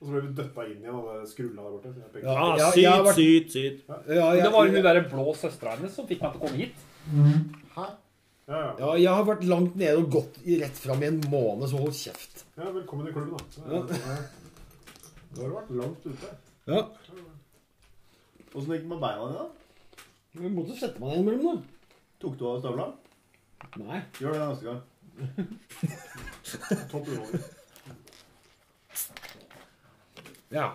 [0.02, 1.90] Og så ble vi døtta inn igjen av det skrulla der borte.
[1.92, 2.22] Ja.
[2.24, 2.36] Ja.
[2.36, 3.82] Ah, jeg har syt, vært- syt, syt.
[4.10, 6.58] Ja, Det var hun jeg, derre blå søstera hennes som fikk meg til å komme
[6.58, 6.76] hit.
[7.76, 7.86] Hæ?
[8.52, 8.72] Ja, ja.
[8.80, 11.94] ja, jeg har vært langt nede og gått rett fram i en måned, så hold
[11.96, 12.42] kjeft.
[12.58, 13.44] ja, velkommen i klubben, da.
[13.54, 13.78] Så, Ja.
[13.78, 14.18] ja.
[15.36, 16.32] Da har du vært langt ute.
[16.68, 16.82] Ja.
[18.56, 19.38] Åssen gikk det med beina dine?
[19.38, 19.46] da?
[20.42, 21.96] Vi måtte sette meg ned innimellom, da.
[22.26, 22.90] Tok du av støvla?
[23.82, 24.02] Nei.
[24.20, 24.82] Gjør det neste gang.
[26.92, 27.44] Topp underholdning.
[30.52, 30.68] Ja.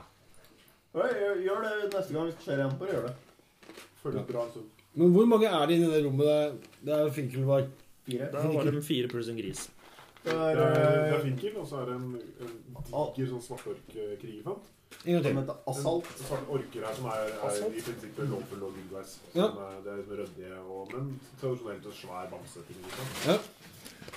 [0.97, 2.77] Oi, gjør- Gjør det neste gang hvis det skjer igjen.
[2.81, 3.15] Bare gjør det.
[4.03, 4.69] Føles bra en stund.
[4.97, 6.55] Men hvor mange er det inni det rommet der,
[6.89, 7.67] der Finkelvar?
[8.07, 8.29] Fire.
[8.33, 9.67] Da var de fire pluss en gris.
[10.25, 12.07] Det Det er, er, det er eh, Finkel, og så er det en,
[12.41, 12.55] en
[13.17, 14.63] diger sånn svartork-krigerfant.
[14.63, 15.37] En gang som til.
[15.41, 16.07] heter Assault.
[16.19, 19.19] En svart orker her som er, er i prinsippet lovfull og gudveis.
[19.35, 19.47] Ja.
[19.47, 22.79] Er- Det er liksom røddige og Men tradisjonelt en svær bamseting.
[22.85, 23.07] Liksom.
[23.27, 23.37] Ja.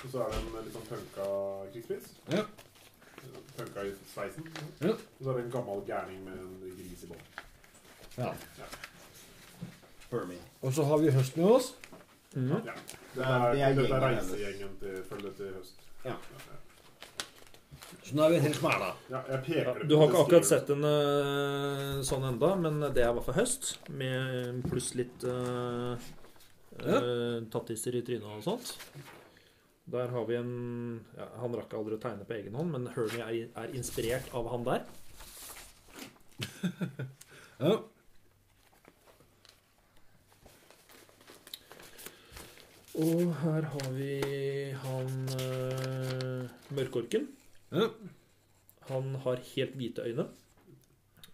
[0.04, 1.26] Og så er det en litt sånn punka
[1.72, 2.08] krigsprins.
[2.32, 2.42] Ja.
[3.58, 4.46] Punka i sveisen.
[4.80, 4.88] Ja.
[4.92, 7.26] Og så er det en gammel gærning med en gris i bånn.
[8.18, 8.32] Ja.
[10.10, 10.38] Burmy.
[10.62, 11.74] Og så har vi høst med oss.
[12.34, 12.40] Ja.
[13.14, 15.74] Det er er- er, det er det er reisegjengen til følg til høst.
[16.04, 16.14] Ja.
[18.10, 18.86] Så nå er vi helt smæla.
[19.06, 19.20] Ja,
[19.86, 23.36] du har ikke akkurat sett en uh, sånn enda, men det er i hvert fall
[23.36, 23.68] høst.
[23.94, 25.94] Med pluss litt uh,
[27.54, 28.72] tattiser i trynet og sånt.
[29.94, 30.50] Der har vi en
[31.14, 34.50] ja, Han rakk aldri å tegne på egen hånd, men Hermie er, er inspirert av
[34.56, 34.82] han der.
[37.60, 37.74] Ja.
[42.96, 44.14] Og her har vi
[44.80, 47.28] han uh, mørkorken.
[47.70, 47.88] Ja.
[48.90, 50.26] Han har helt hvite øyne.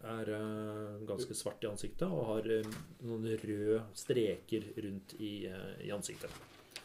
[0.07, 2.67] Er eh, ganske svart i ansiktet og har eh,
[3.09, 6.31] noen røde streker rundt i, eh, i ansiktet.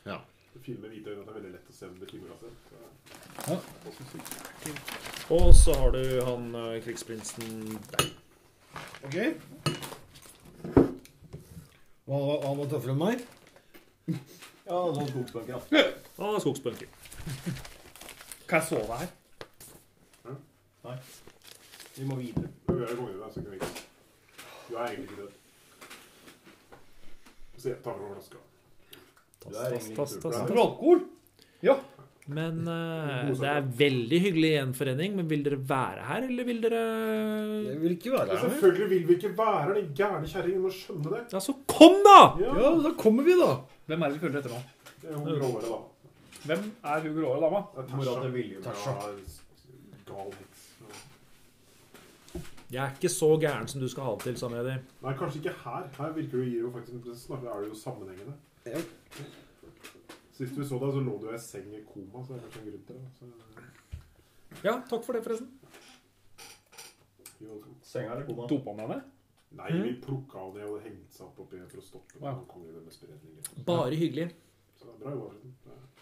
[0.06, 0.22] Ja.
[0.54, 1.94] Det fine med hvite øyne at det er veldig lett å se av
[2.40, 2.52] seg.
[3.52, 3.58] Ja.
[5.36, 6.44] Og så har du han
[6.84, 8.10] krigsprinsen der.
[9.08, 9.18] Ok.
[12.08, 13.24] Hva han var, han var tøffere enn meg.
[14.66, 15.88] Ja, sånn skogspunker, da.
[16.20, 16.88] Og skogsbunker.
[18.48, 19.12] Kan jeg sove her?
[21.98, 22.48] Vi må videre.
[22.68, 23.72] Du er kongen der, så kan vi ikke
[24.70, 25.32] Du er egentlig ikke død.
[27.62, 28.38] Så jeg tar fram flaska.
[29.44, 30.16] Du er egentlig tass.
[30.52, 31.04] Alkohol?
[32.32, 35.16] Men eh, det er veldig hyggelig gjenforening.
[35.20, 36.82] Men vil dere være her, eller vil dere
[37.68, 38.50] Jeg vil ikke være Men her.
[38.50, 40.62] selvfølgelig vil vi ikke være her, den gærne kjerringen.
[40.66, 41.22] Må skjønne det.
[41.36, 42.20] Ja, så kom, da!
[42.42, 43.52] Ja, Ja, da kommer vi, da.
[43.90, 44.62] Hvem er det vi følger etter nå?
[45.02, 45.80] Det er hun gråere, da.
[46.46, 46.64] Hvem
[46.94, 47.62] er hun gråhåra dama?
[47.76, 48.22] Det er Mora Tasha.
[48.26, 48.62] til William.
[48.66, 48.92] Tasha.
[48.92, 49.02] Ja,
[50.12, 50.51] gal heks.
[52.72, 52.78] Ja.
[52.78, 54.74] Jeg er ikke så gæren som du skal ha det til, sa Medi.
[55.04, 55.88] Nei, kanskje ikke her.
[55.98, 58.36] Her virker det jo faktisk Snarere er det jo sammenhengende.
[58.66, 58.80] Ja.
[60.32, 62.62] Sist vi så deg, så lå du i seng i koma, så det er kanskje
[62.62, 63.10] en grunn til det.
[63.20, 63.26] Så,
[64.64, 65.52] Ja, takk for det, forresten.
[67.84, 68.48] Senga er eller koma?
[68.48, 69.02] Dopa med henne?
[69.60, 72.46] Nei, vi plukka av det og hengte seg opp oppi for å stoppe wow.
[73.68, 74.30] Bare hyggelig.
[74.80, 76.01] Så det er bra jobba, forresten.